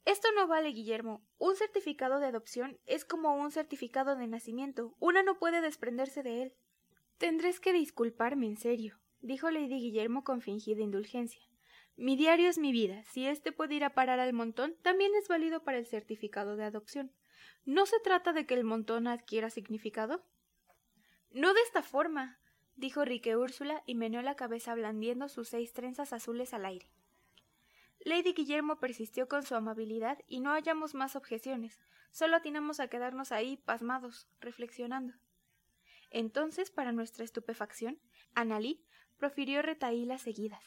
Esto 0.04 0.28
no 0.34 0.46
vale, 0.46 0.70
Guillermo. 0.70 1.22
Un 1.38 1.56
certificado 1.56 2.20
de 2.20 2.26
adopción 2.26 2.78
es 2.86 3.04
como 3.04 3.34
un 3.34 3.50
certificado 3.50 4.16
de 4.16 4.26
nacimiento. 4.26 4.94
Una 4.98 5.22
no 5.22 5.38
puede 5.38 5.60
desprenderse 5.60 6.22
de 6.22 6.42
él. 6.42 6.54
Tendréis 7.18 7.60
que 7.60 7.72
disculparme, 7.72 8.46
en 8.46 8.56
serio, 8.56 8.98
dijo 9.20 9.50
Lady 9.50 9.78
Guillermo 9.78 10.24
con 10.24 10.40
fingida 10.40 10.82
indulgencia. 10.82 11.42
Mi 11.96 12.16
diario 12.16 12.48
es 12.48 12.56
mi 12.56 12.72
vida. 12.72 13.04
Si 13.04 13.26
éste 13.26 13.52
puede 13.52 13.74
ir 13.74 13.84
a 13.84 13.94
parar 13.94 14.20
al 14.20 14.32
montón, 14.32 14.74
también 14.82 15.12
es 15.20 15.28
válido 15.28 15.62
para 15.62 15.76
el 15.76 15.86
certificado 15.86 16.56
de 16.56 16.64
adopción. 16.64 17.12
¿No 17.66 17.84
se 17.84 18.00
trata 18.00 18.32
de 18.32 18.46
que 18.46 18.54
el 18.54 18.64
montón 18.64 19.06
adquiera 19.06 19.50
significado? 19.50 20.24
No 21.30 21.52
de 21.52 21.60
esta 21.60 21.82
forma, 21.82 22.40
dijo 22.74 23.04
Rique 23.04 23.36
Úrsula 23.36 23.82
y 23.84 23.96
meneó 23.96 24.22
la 24.22 24.34
cabeza 24.34 24.74
blandiendo 24.74 25.28
sus 25.28 25.48
seis 25.50 25.74
trenzas 25.74 26.14
azules 26.14 26.54
al 26.54 26.64
aire. 26.64 26.90
Lady 28.02 28.32
Guillermo 28.32 28.80
persistió 28.80 29.28
con 29.28 29.42
su 29.42 29.54
amabilidad 29.54 30.18
y 30.26 30.40
no 30.40 30.52
hallamos 30.52 30.94
más 30.94 31.16
objeciones, 31.16 31.78
solo 32.10 32.36
atinamos 32.36 32.80
a 32.80 32.88
quedarnos 32.88 33.30
ahí 33.30 33.58
pasmados, 33.58 34.26
reflexionando. 34.40 35.14
Entonces, 36.10 36.70
para 36.70 36.92
nuestra 36.92 37.24
estupefacción, 37.24 38.00
Analí 38.34 38.84
profirió 39.18 39.62
retaílas 39.62 40.22
seguidas. 40.22 40.64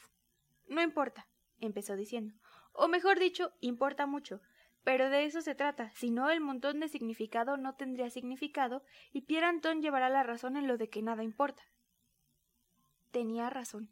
No 0.68 0.80
importa, 0.80 1.26
empezó 1.60 1.96
diciendo, 1.96 2.34
o 2.72 2.88
mejor 2.88 3.18
dicho, 3.18 3.52
importa 3.60 4.06
mucho, 4.06 4.40
pero 4.84 5.10
de 5.10 5.24
eso 5.24 5.40
se 5.40 5.54
trata, 5.54 5.90
si 5.94 6.10
no 6.10 6.30
el 6.30 6.40
montón 6.40 6.78
de 6.78 6.88
significado 6.88 7.56
no 7.56 7.74
tendría 7.74 8.10
significado 8.10 8.84
y 9.12 9.22
Pierre 9.22 9.46
Anton 9.46 9.82
llevará 9.82 10.08
la 10.08 10.22
razón 10.22 10.56
en 10.56 10.66
lo 10.66 10.78
de 10.78 10.88
que 10.88 11.02
nada 11.02 11.24
importa. 11.24 11.62
Tenía 13.10 13.48
razón. 13.50 13.90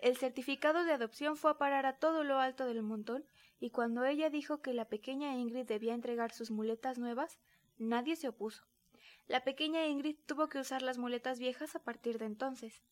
El 0.00 0.16
certificado 0.16 0.84
de 0.84 0.92
adopción 0.92 1.36
fue 1.36 1.50
a 1.50 1.58
parar 1.58 1.84
a 1.84 1.98
todo 1.98 2.24
lo 2.24 2.38
alto 2.38 2.64
del 2.64 2.82
montón, 2.82 3.26
y 3.60 3.68
cuando 3.68 4.06
ella 4.06 4.30
dijo 4.30 4.62
que 4.62 4.72
la 4.72 4.86
pequeña 4.86 5.34
Ingrid 5.34 5.66
debía 5.66 5.92
entregar 5.92 6.32
sus 6.32 6.50
muletas 6.50 6.96
nuevas, 6.98 7.38
nadie 7.76 8.16
se 8.16 8.28
opuso. 8.28 8.64
La 9.26 9.44
pequeña 9.44 9.86
Ingrid 9.86 10.16
tuvo 10.24 10.48
que 10.48 10.58
usar 10.58 10.80
las 10.80 10.96
muletas 10.96 11.38
viejas 11.38 11.76
a 11.76 11.82
partir 11.82 12.18
de 12.18 12.24
entonces. 12.24 12.82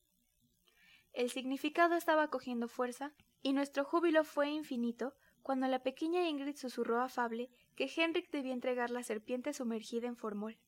El 1.15 1.31
significado 1.31 1.95
estaba 1.95 2.29
cogiendo 2.29 2.69
fuerza, 2.69 3.15
y 3.41 3.55
nuestro 3.55 3.85
júbilo 3.85 4.23
fue 4.23 4.51
infinito 4.51 5.15
cuando 5.41 5.67
la 5.67 5.83
pequeña 5.83 6.29
Ingrid 6.29 6.57
susurró 6.57 7.01
afable 7.01 7.51
que 7.75 7.91
Henrik 7.97 8.31
debía 8.31 8.53
entregar 8.53 8.91
la 8.91 9.03
serpiente 9.03 9.55
sumergida 9.55 10.09
en 10.09 10.17
formol. 10.17 10.59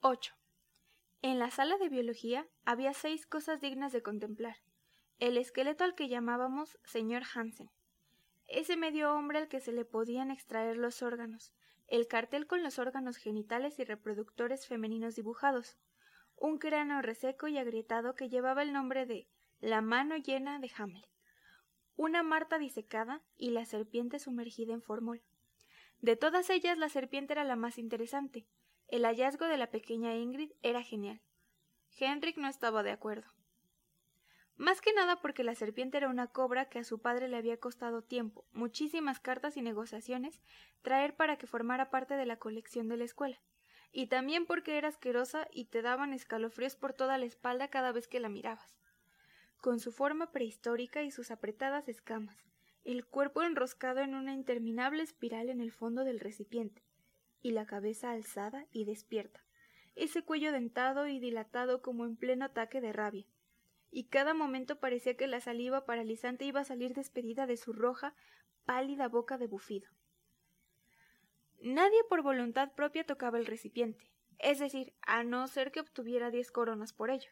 8. 0.00 0.34
En 1.22 1.38
la 1.38 1.50
sala 1.50 1.78
de 1.78 1.88
biología 1.88 2.46
había 2.66 2.92
seis 2.92 3.24
cosas 3.24 3.62
dignas 3.62 3.92
de 3.92 4.02
contemplar 4.02 4.58
el 5.18 5.36
esqueleto 5.36 5.84
al 5.84 5.94
que 5.94 6.08
llamábamos 6.08 6.78
señor 6.84 7.22
Hansen, 7.34 7.70
ese 8.46 8.76
medio 8.76 9.14
hombre 9.14 9.38
al 9.38 9.48
que 9.48 9.60
se 9.60 9.72
le 9.72 9.84
podían 9.84 10.30
extraer 10.30 10.76
los 10.76 11.02
órganos, 11.02 11.52
el 11.86 12.08
cartel 12.08 12.46
con 12.46 12.62
los 12.62 12.78
órganos 12.78 13.16
genitales 13.16 13.78
y 13.78 13.84
reproductores 13.84 14.66
femeninos 14.66 15.14
dibujados, 15.14 15.76
un 16.36 16.58
cráneo 16.58 17.00
reseco 17.02 17.48
y 17.48 17.58
agrietado 17.58 18.14
que 18.14 18.28
llevaba 18.28 18.62
el 18.62 18.72
nombre 18.72 19.06
de 19.06 19.28
la 19.60 19.80
mano 19.80 20.16
llena 20.16 20.58
de 20.58 20.70
Hamlet, 20.76 21.08
una 21.96 22.22
Marta 22.22 22.58
disecada 22.58 23.22
y 23.36 23.50
la 23.50 23.64
serpiente 23.64 24.18
sumergida 24.18 24.74
en 24.74 24.82
formol. 24.82 25.22
De 26.00 26.16
todas 26.16 26.50
ellas 26.50 26.76
la 26.76 26.88
serpiente 26.88 27.32
era 27.32 27.44
la 27.44 27.56
más 27.56 27.78
interesante. 27.78 28.46
El 28.88 29.04
hallazgo 29.04 29.46
de 29.46 29.56
la 29.56 29.70
pequeña 29.70 30.14
Ingrid 30.16 30.50
era 30.62 30.82
genial. 30.82 31.22
Henrik 31.98 32.36
no 32.36 32.48
estaba 32.48 32.82
de 32.82 32.90
acuerdo. 32.90 33.30
Más 34.56 34.80
que 34.80 34.92
nada 34.92 35.16
porque 35.16 35.42
la 35.42 35.56
serpiente 35.56 35.96
era 35.96 36.08
una 36.08 36.28
cobra 36.28 36.68
que 36.68 36.78
a 36.78 36.84
su 36.84 37.00
padre 37.00 37.26
le 37.28 37.36
había 37.36 37.58
costado 37.58 38.02
tiempo, 38.02 38.44
muchísimas 38.52 39.18
cartas 39.18 39.56
y 39.56 39.62
negociaciones 39.62 40.40
traer 40.82 41.16
para 41.16 41.36
que 41.36 41.48
formara 41.48 41.90
parte 41.90 42.14
de 42.14 42.24
la 42.24 42.38
colección 42.38 42.88
de 42.88 42.96
la 42.96 43.04
escuela, 43.04 43.40
y 43.90 44.06
también 44.06 44.46
porque 44.46 44.78
era 44.78 44.88
asquerosa 44.88 45.48
y 45.52 45.64
te 45.64 45.82
daban 45.82 46.12
escalofríos 46.12 46.76
por 46.76 46.92
toda 46.92 47.18
la 47.18 47.24
espalda 47.24 47.68
cada 47.68 47.90
vez 47.90 48.06
que 48.06 48.20
la 48.20 48.28
mirabas. 48.28 48.78
Con 49.60 49.80
su 49.80 49.90
forma 49.90 50.30
prehistórica 50.30 51.02
y 51.02 51.10
sus 51.10 51.32
apretadas 51.32 51.88
escamas, 51.88 52.36
el 52.84 53.04
cuerpo 53.06 53.42
enroscado 53.42 54.00
en 54.00 54.14
una 54.14 54.34
interminable 54.34 55.02
espiral 55.02 55.48
en 55.48 55.60
el 55.60 55.72
fondo 55.72 56.04
del 56.04 56.20
recipiente, 56.20 56.82
y 57.42 57.50
la 57.50 57.66
cabeza 57.66 58.12
alzada 58.12 58.66
y 58.70 58.84
despierta, 58.84 59.40
ese 59.96 60.22
cuello 60.22 60.52
dentado 60.52 61.08
y 61.08 61.18
dilatado 61.18 61.82
como 61.82 62.04
en 62.04 62.16
pleno 62.16 62.44
ataque 62.44 62.80
de 62.80 62.92
rabia, 62.92 63.26
y 63.94 64.08
cada 64.08 64.34
momento 64.34 64.80
parecía 64.80 65.16
que 65.16 65.28
la 65.28 65.40
saliva 65.40 65.86
paralizante 65.86 66.44
iba 66.44 66.58
a 66.58 66.64
salir 66.64 66.94
despedida 66.94 67.46
de 67.46 67.56
su 67.56 67.72
roja, 67.72 68.12
pálida 68.64 69.06
boca 69.06 69.38
de 69.38 69.46
bufido. 69.46 69.88
Nadie 71.62 72.02
por 72.08 72.22
voluntad 72.22 72.72
propia 72.72 73.06
tocaba 73.06 73.38
el 73.38 73.46
recipiente, 73.46 74.10
es 74.40 74.58
decir, 74.58 74.94
a 75.02 75.22
no 75.22 75.46
ser 75.46 75.70
que 75.70 75.78
obtuviera 75.78 76.32
diez 76.32 76.50
coronas 76.50 76.92
por 76.92 77.08
ello. 77.08 77.30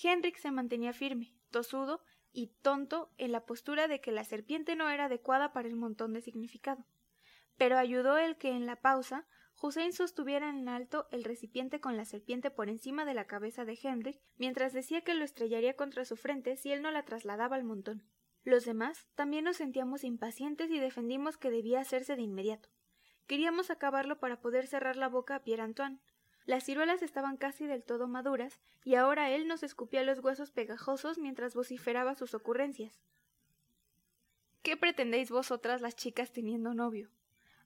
Henrik 0.00 0.38
se 0.38 0.52
mantenía 0.52 0.92
firme, 0.92 1.34
tosudo 1.50 2.00
y 2.32 2.52
tonto 2.62 3.10
en 3.18 3.32
la 3.32 3.44
postura 3.44 3.88
de 3.88 4.00
que 4.00 4.12
la 4.12 4.22
serpiente 4.22 4.76
no 4.76 4.88
era 4.88 5.06
adecuada 5.06 5.52
para 5.52 5.66
el 5.66 5.74
montón 5.74 6.12
de 6.12 6.22
significado. 6.22 6.84
Pero 7.56 7.76
ayudó 7.76 8.18
el 8.18 8.36
que 8.36 8.50
en 8.50 8.66
la 8.66 8.76
pausa 8.76 9.26
Hussein 9.62 9.92
sostuviera 9.92 10.48
en 10.48 10.68
alto 10.68 11.06
el 11.10 11.22
recipiente 11.22 11.80
con 11.80 11.96
la 11.96 12.06
serpiente 12.06 12.50
por 12.50 12.70
encima 12.70 13.04
de 13.04 13.12
la 13.12 13.26
cabeza 13.26 13.66
de 13.66 13.78
Henry, 13.82 14.18
mientras 14.38 14.72
decía 14.72 15.02
que 15.02 15.14
lo 15.14 15.22
estrellaría 15.22 15.76
contra 15.76 16.06
su 16.06 16.16
frente 16.16 16.56
si 16.56 16.72
él 16.72 16.80
no 16.80 16.90
la 16.90 17.04
trasladaba 17.04 17.56
al 17.56 17.64
montón. 17.64 18.02
Los 18.42 18.64
demás 18.64 19.06
también 19.14 19.44
nos 19.44 19.58
sentíamos 19.58 20.02
impacientes 20.02 20.70
y 20.70 20.78
defendimos 20.78 21.36
que 21.36 21.50
debía 21.50 21.80
hacerse 21.80 22.16
de 22.16 22.22
inmediato. 22.22 22.70
Queríamos 23.26 23.70
acabarlo 23.70 24.18
para 24.18 24.40
poder 24.40 24.66
cerrar 24.66 24.96
la 24.96 25.08
boca 25.08 25.34
a 25.34 25.42
Pierre 25.42 25.62
Antoine. 25.62 26.00
Las 26.46 26.64
ciruelas 26.64 27.02
estaban 27.02 27.36
casi 27.36 27.66
del 27.66 27.84
todo 27.84 28.08
maduras, 28.08 28.60
y 28.82 28.94
ahora 28.94 29.30
él 29.30 29.46
nos 29.46 29.62
escupía 29.62 30.02
los 30.04 30.20
huesos 30.20 30.50
pegajosos 30.50 31.18
mientras 31.18 31.54
vociferaba 31.54 32.14
sus 32.14 32.32
ocurrencias. 32.32 32.98
¿Qué 34.62 34.78
pretendéis 34.78 35.30
vosotras 35.30 35.82
las 35.82 35.96
chicas 35.96 36.32
teniendo 36.32 36.72
novio? 36.72 37.10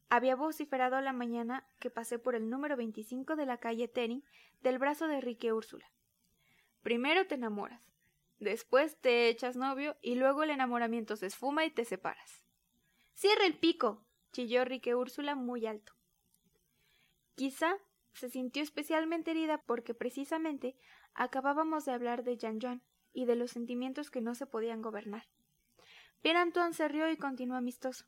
Había 0.08 0.36
vociferado 0.36 1.00
la 1.00 1.12
mañana 1.12 1.66
que 1.80 1.90
pasé 1.90 2.18
por 2.18 2.34
el 2.34 2.48
número 2.48 2.76
25 2.76 3.36
de 3.36 3.46
la 3.46 3.58
calle 3.58 3.88
Tering 3.88 4.24
del 4.62 4.78
brazo 4.78 5.08
de 5.08 5.20
Rique 5.20 5.52
Úrsula. 5.52 5.90
Primero 6.82 7.26
te 7.26 7.36
enamoras, 7.36 7.82
después 8.38 9.00
te 9.00 9.28
echas 9.28 9.56
novio 9.56 9.96
y 10.02 10.14
luego 10.16 10.42
el 10.42 10.50
enamoramiento 10.50 11.16
se 11.16 11.26
esfuma 11.26 11.64
y 11.64 11.70
te 11.70 11.84
separas. 11.84 12.44
¡Cierra 13.14 13.46
el 13.46 13.58
pico! 13.58 14.04
chilló 14.32 14.64
Rique 14.64 14.94
Úrsula 14.94 15.34
muy 15.34 15.66
alto. 15.66 15.94
Quizá 17.36 17.76
se 18.12 18.28
sintió 18.28 18.62
especialmente 18.62 19.30
herida 19.30 19.58
porque 19.58 19.94
precisamente 19.94 20.76
acabábamos 21.14 21.84
de 21.84 21.92
hablar 21.92 22.24
de 22.24 22.36
Jean 22.36 22.60
Jean 22.60 22.82
y 23.12 23.24
de 23.24 23.36
los 23.36 23.52
sentimientos 23.52 24.10
que 24.10 24.20
no 24.20 24.34
se 24.34 24.46
podían 24.46 24.82
gobernar. 24.82 25.24
Pierre 26.20 26.40
Antoine 26.40 26.74
se 26.74 26.88
rió 26.88 27.10
y 27.10 27.16
continuó 27.16 27.56
amistoso 27.56 28.06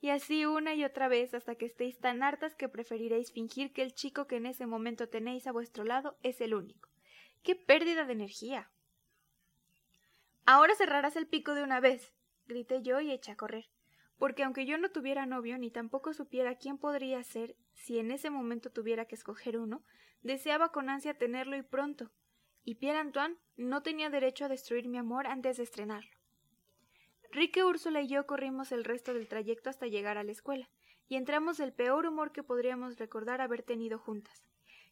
y 0.00 0.10
así 0.10 0.46
una 0.46 0.74
y 0.74 0.84
otra 0.84 1.08
vez 1.08 1.34
hasta 1.34 1.54
que 1.54 1.66
estéis 1.66 1.98
tan 1.98 2.22
hartas 2.22 2.54
que 2.54 2.68
preferiréis 2.68 3.32
fingir 3.32 3.72
que 3.72 3.82
el 3.82 3.94
chico 3.94 4.26
que 4.26 4.36
en 4.36 4.46
ese 4.46 4.66
momento 4.66 5.08
tenéis 5.08 5.46
a 5.46 5.52
vuestro 5.52 5.84
lado 5.84 6.18
es 6.22 6.40
el 6.40 6.54
único. 6.54 6.88
¡Qué 7.42 7.54
pérdida 7.54 8.04
de 8.04 8.12
energía! 8.12 8.70
Ahora 10.44 10.74
cerrarás 10.74 11.16
el 11.16 11.26
pico 11.26 11.54
de 11.54 11.62
una 11.62 11.80
vez, 11.80 12.14
grité 12.46 12.82
yo 12.82 13.00
y 13.00 13.10
eché 13.10 13.32
a 13.32 13.36
correr, 13.36 13.66
porque 14.18 14.44
aunque 14.44 14.64
yo 14.66 14.78
no 14.78 14.90
tuviera 14.90 15.26
novio 15.26 15.58
ni 15.58 15.70
tampoco 15.70 16.12
supiera 16.12 16.56
quién 16.56 16.78
podría 16.78 17.22
ser 17.24 17.56
si 17.72 17.98
en 17.98 18.10
ese 18.10 18.30
momento 18.30 18.70
tuviera 18.70 19.06
que 19.06 19.16
escoger 19.16 19.58
uno, 19.58 19.84
deseaba 20.22 20.70
con 20.70 20.88
ansia 20.88 21.18
tenerlo 21.18 21.56
y 21.56 21.62
pronto, 21.62 22.12
y 22.62 22.76
Pierre 22.76 22.98
Antoine 22.98 23.36
no 23.56 23.82
tenía 23.82 24.10
derecho 24.10 24.44
a 24.44 24.48
destruir 24.48 24.88
mi 24.88 24.98
amor 24.98 25.26
antes 25.26 25.56
de 25.56 25.62
estrenarlo. 25.62 26.15
Rique, 27.36 27.64
Úrsula 27.64 28.00
y 28.00 28.08
yo 28.08 28.26
corrimos 28.26 28.72
el 28.72 28.82
resto 28.82 29.12
del 29.12 29.28
trayecto 29.28 29.68
hasta 29.68 29.86
llegar 29.86 30.16
a 30.16 30.24
la 30.24 30.32
escuela, 30.32 30.70
y 31.06 31.16
entramos 31.16 31.58
del 31.58 31.74
peor 31.74 32.06
humor 32.06 32.32
que 32.32 32.42
podríamos 32.42 32.96
recordar 32.96 33.42
haber 33.42 33.62
tenido 33.62 33.98
juntas. 33.98 34.46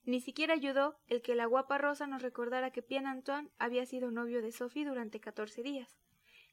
Ni 0.04 0.20
siquiera 0.20 0.52
ayudó 0.52 0.98
el 1.09 1.22
que 1.22 1.37
la 1.37 1.46
guapa 1.46 1.78
Rosa 1.78 2.07
nos 2.07 2.20
recordara 2.20 2.70
que 2.70 2.83
Pierre 2.83 3.07
Antoine 3.07 3.48
había 3.57 3.87
sido 3.87 4.11
novio 4.11 4.42
de 4.42 4.52
Sophie 4.52 4.85
durante 4.85 5.20
catorce 5.20 5.62
días, 5.62 5.96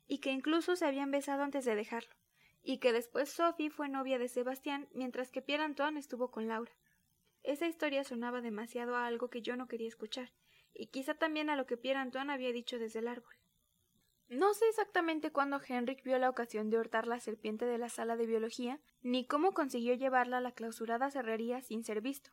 y 0.07 0.19
que 0.19 0.31
incluso 0.31 0.77
se 0.77 0.85
habían 0.85 1.11
besado 1.11 1.43
antes 1.43 1.65
de 1.65 1.75
dejarlo, 1.75 2.15
y 2.63 2.77
que 2.77 2.93
después 2.93 3.29
Sophie 3.29 3.69
fue 3.69 3.89
novia 3.89 4.17
de 4.17 4.29
Sebastián 4.29 4.87
mientras 4.93 5.29
que 5.29 5.41
Pierre 5.41 5.65
Antoine 5.65 5.99
estuvo 5.99 6.31
con 6.31 6.47
Laura. 6.47 6.71
Esa 7.43 7.67
historia 7.67 8.05
sonaba 8.05 8.39
demasiado 8.39 8.95
a 8.95 9.07
algo 9.07 9.29
que 9.29 9.41
yo 9.41 9.57
no 9.57 9.67
quería 9.67 9.89
escuchar, 9.89 10.31
y 10.73 10.87
quizá 10.87 11.15
también 11.15 11.49
a 11.49 11.57
lo 11.57 11.65
que 11.65 11.75
Pierre 11.75 11.99
Antoine 11.99 12.31
había 12.31 12.53
dicho 12.53 12.79
desde 12.79 12.99
el 12.99 13.09
árbol. 13.09 13.40
No 14.31 14.53
sé 14.53 14.63
exactamente 14.69 15.33
cuándo 15.33 15.59
Henrik 15.67 16.05
vio 16.05 16.17
la 16.17 16.29
ocasión 16.29 16.69
de 16.69 16.79
hurtar 16.79 17.05
la 17.05 17.19
serpiente 17.19 17.65
de 17.65 17.77
la 17.77 17.89
sala 17.89 18.15
de 18.15 18.25
biología, 18.25 18.79
ni 19.01 19.25
cómo 19.25 19.51
consiguió 19.51 19.93
llevarla 19.93 20.37
a 20.37 20.41
la 20.41 20.53
clausurada 20.53 21.11
cerrería 21.11 21.61
sin 21.61 21.83
ser 21.83 21.99
visto. 21.99 22.31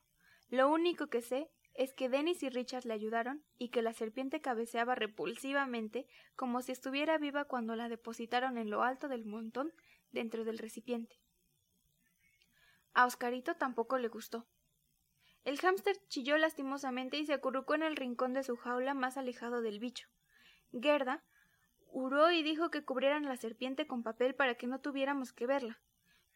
Lo 0.49 0.69
único 0.69 1.09
que 1.09 1.23
sé 1.23 1.51
es 1.75 1.95
que 1.95 2.09
Dennis 2.09 2.45
y 2.45 2.51
Richard 2.51 2.85
le 2.85 2.95
ayudaron 2.95 3.43
y 3.59 3.71
que 3.71 3.83
la 3.83 3.95
serpiente 3.95 4.41
cabeceaba 4.41 4.95
repulsivamente 4.95 6.07
como 6.37 6.63
si 6.63 6.71
estuviera 6.71 7.19
viva 7.19 7.47
cuando 7.47 7.75
la 7.75 7.89
depositaron 7.89 8.59
en 8.59 8.71
lo 8.71 8.85
alto 8.85 9.09
del 9.09 9.25
montón 9.25 9.73
dentro 10.13 10.45
del 10.45 10.59
recipiente. 10.59 11.19
A 12.95 13.07
Oscarito 13.07 13.57
tampoco 13.57 13.99
le 13.99 14.07
gustó. 14.07 14.47
El 15.43 15.59
hámster 15.59 15.97
chilló 16.07 16.39
lastimosamente 16.39 17.17
y 17.17 17.27
se 17.27 17.33
acurrucó 17.33 17.75
en 17.75 17.83
el 17.83 17.97
rincón 17.97 18.35
de 18.35 18.45
su 18.45 18.57
jaula 18.57 18.95
más 18.95 19.17
alejado 19.17 19.63
del 19.63 19.81
bicho. 19.81 20.07
Gerda 20.71 21.25
huró 21.91 22.31
y 22.31 22.43
dijo 22.43 22.71
que 22.71 22.85
cubrieran 22.85 23.25
la 23.25 23.37
serpiente 23.37 23.87
con 23.87 24.03
papel 24.03 24.35
para 24.35 24.55
que 24.55 24.67
no 24.67 24.81
tuviéramos 24.81 25.33
que 25.33 25.47
verla. 25.47 25.81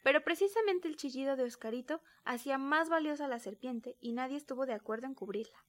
Pero 0.03 0.23
precisamente 0.23 0.89
el 0.89 0.97
chillido 0.97 1.37
de 1.37 1.45
Oscarito 1.45 2.01
hacía 2.25 2.59
más 2.59 2.89
valiosa 2.89 3.29
la 3.29 3.39
serpiente 3.39 3.97
y 4.01 4.13
nadie 4.13 4.37
estuvo 4.37 4.67
de 4.67 4.75
acuerdo 4.75 5.07
en 5.07 5.15
cubrirla. 5.15 5.65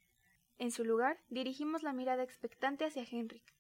En 0.58 0.72
su 0.72 0.84
lugar, 0.84 1.20
dirigimos 1.30 1.84
la 1.84 1.94
mirada 1.94 2.24
expectante 2.24 2.86
hacia 2.86 3.06
Henrik. 3.10 3.54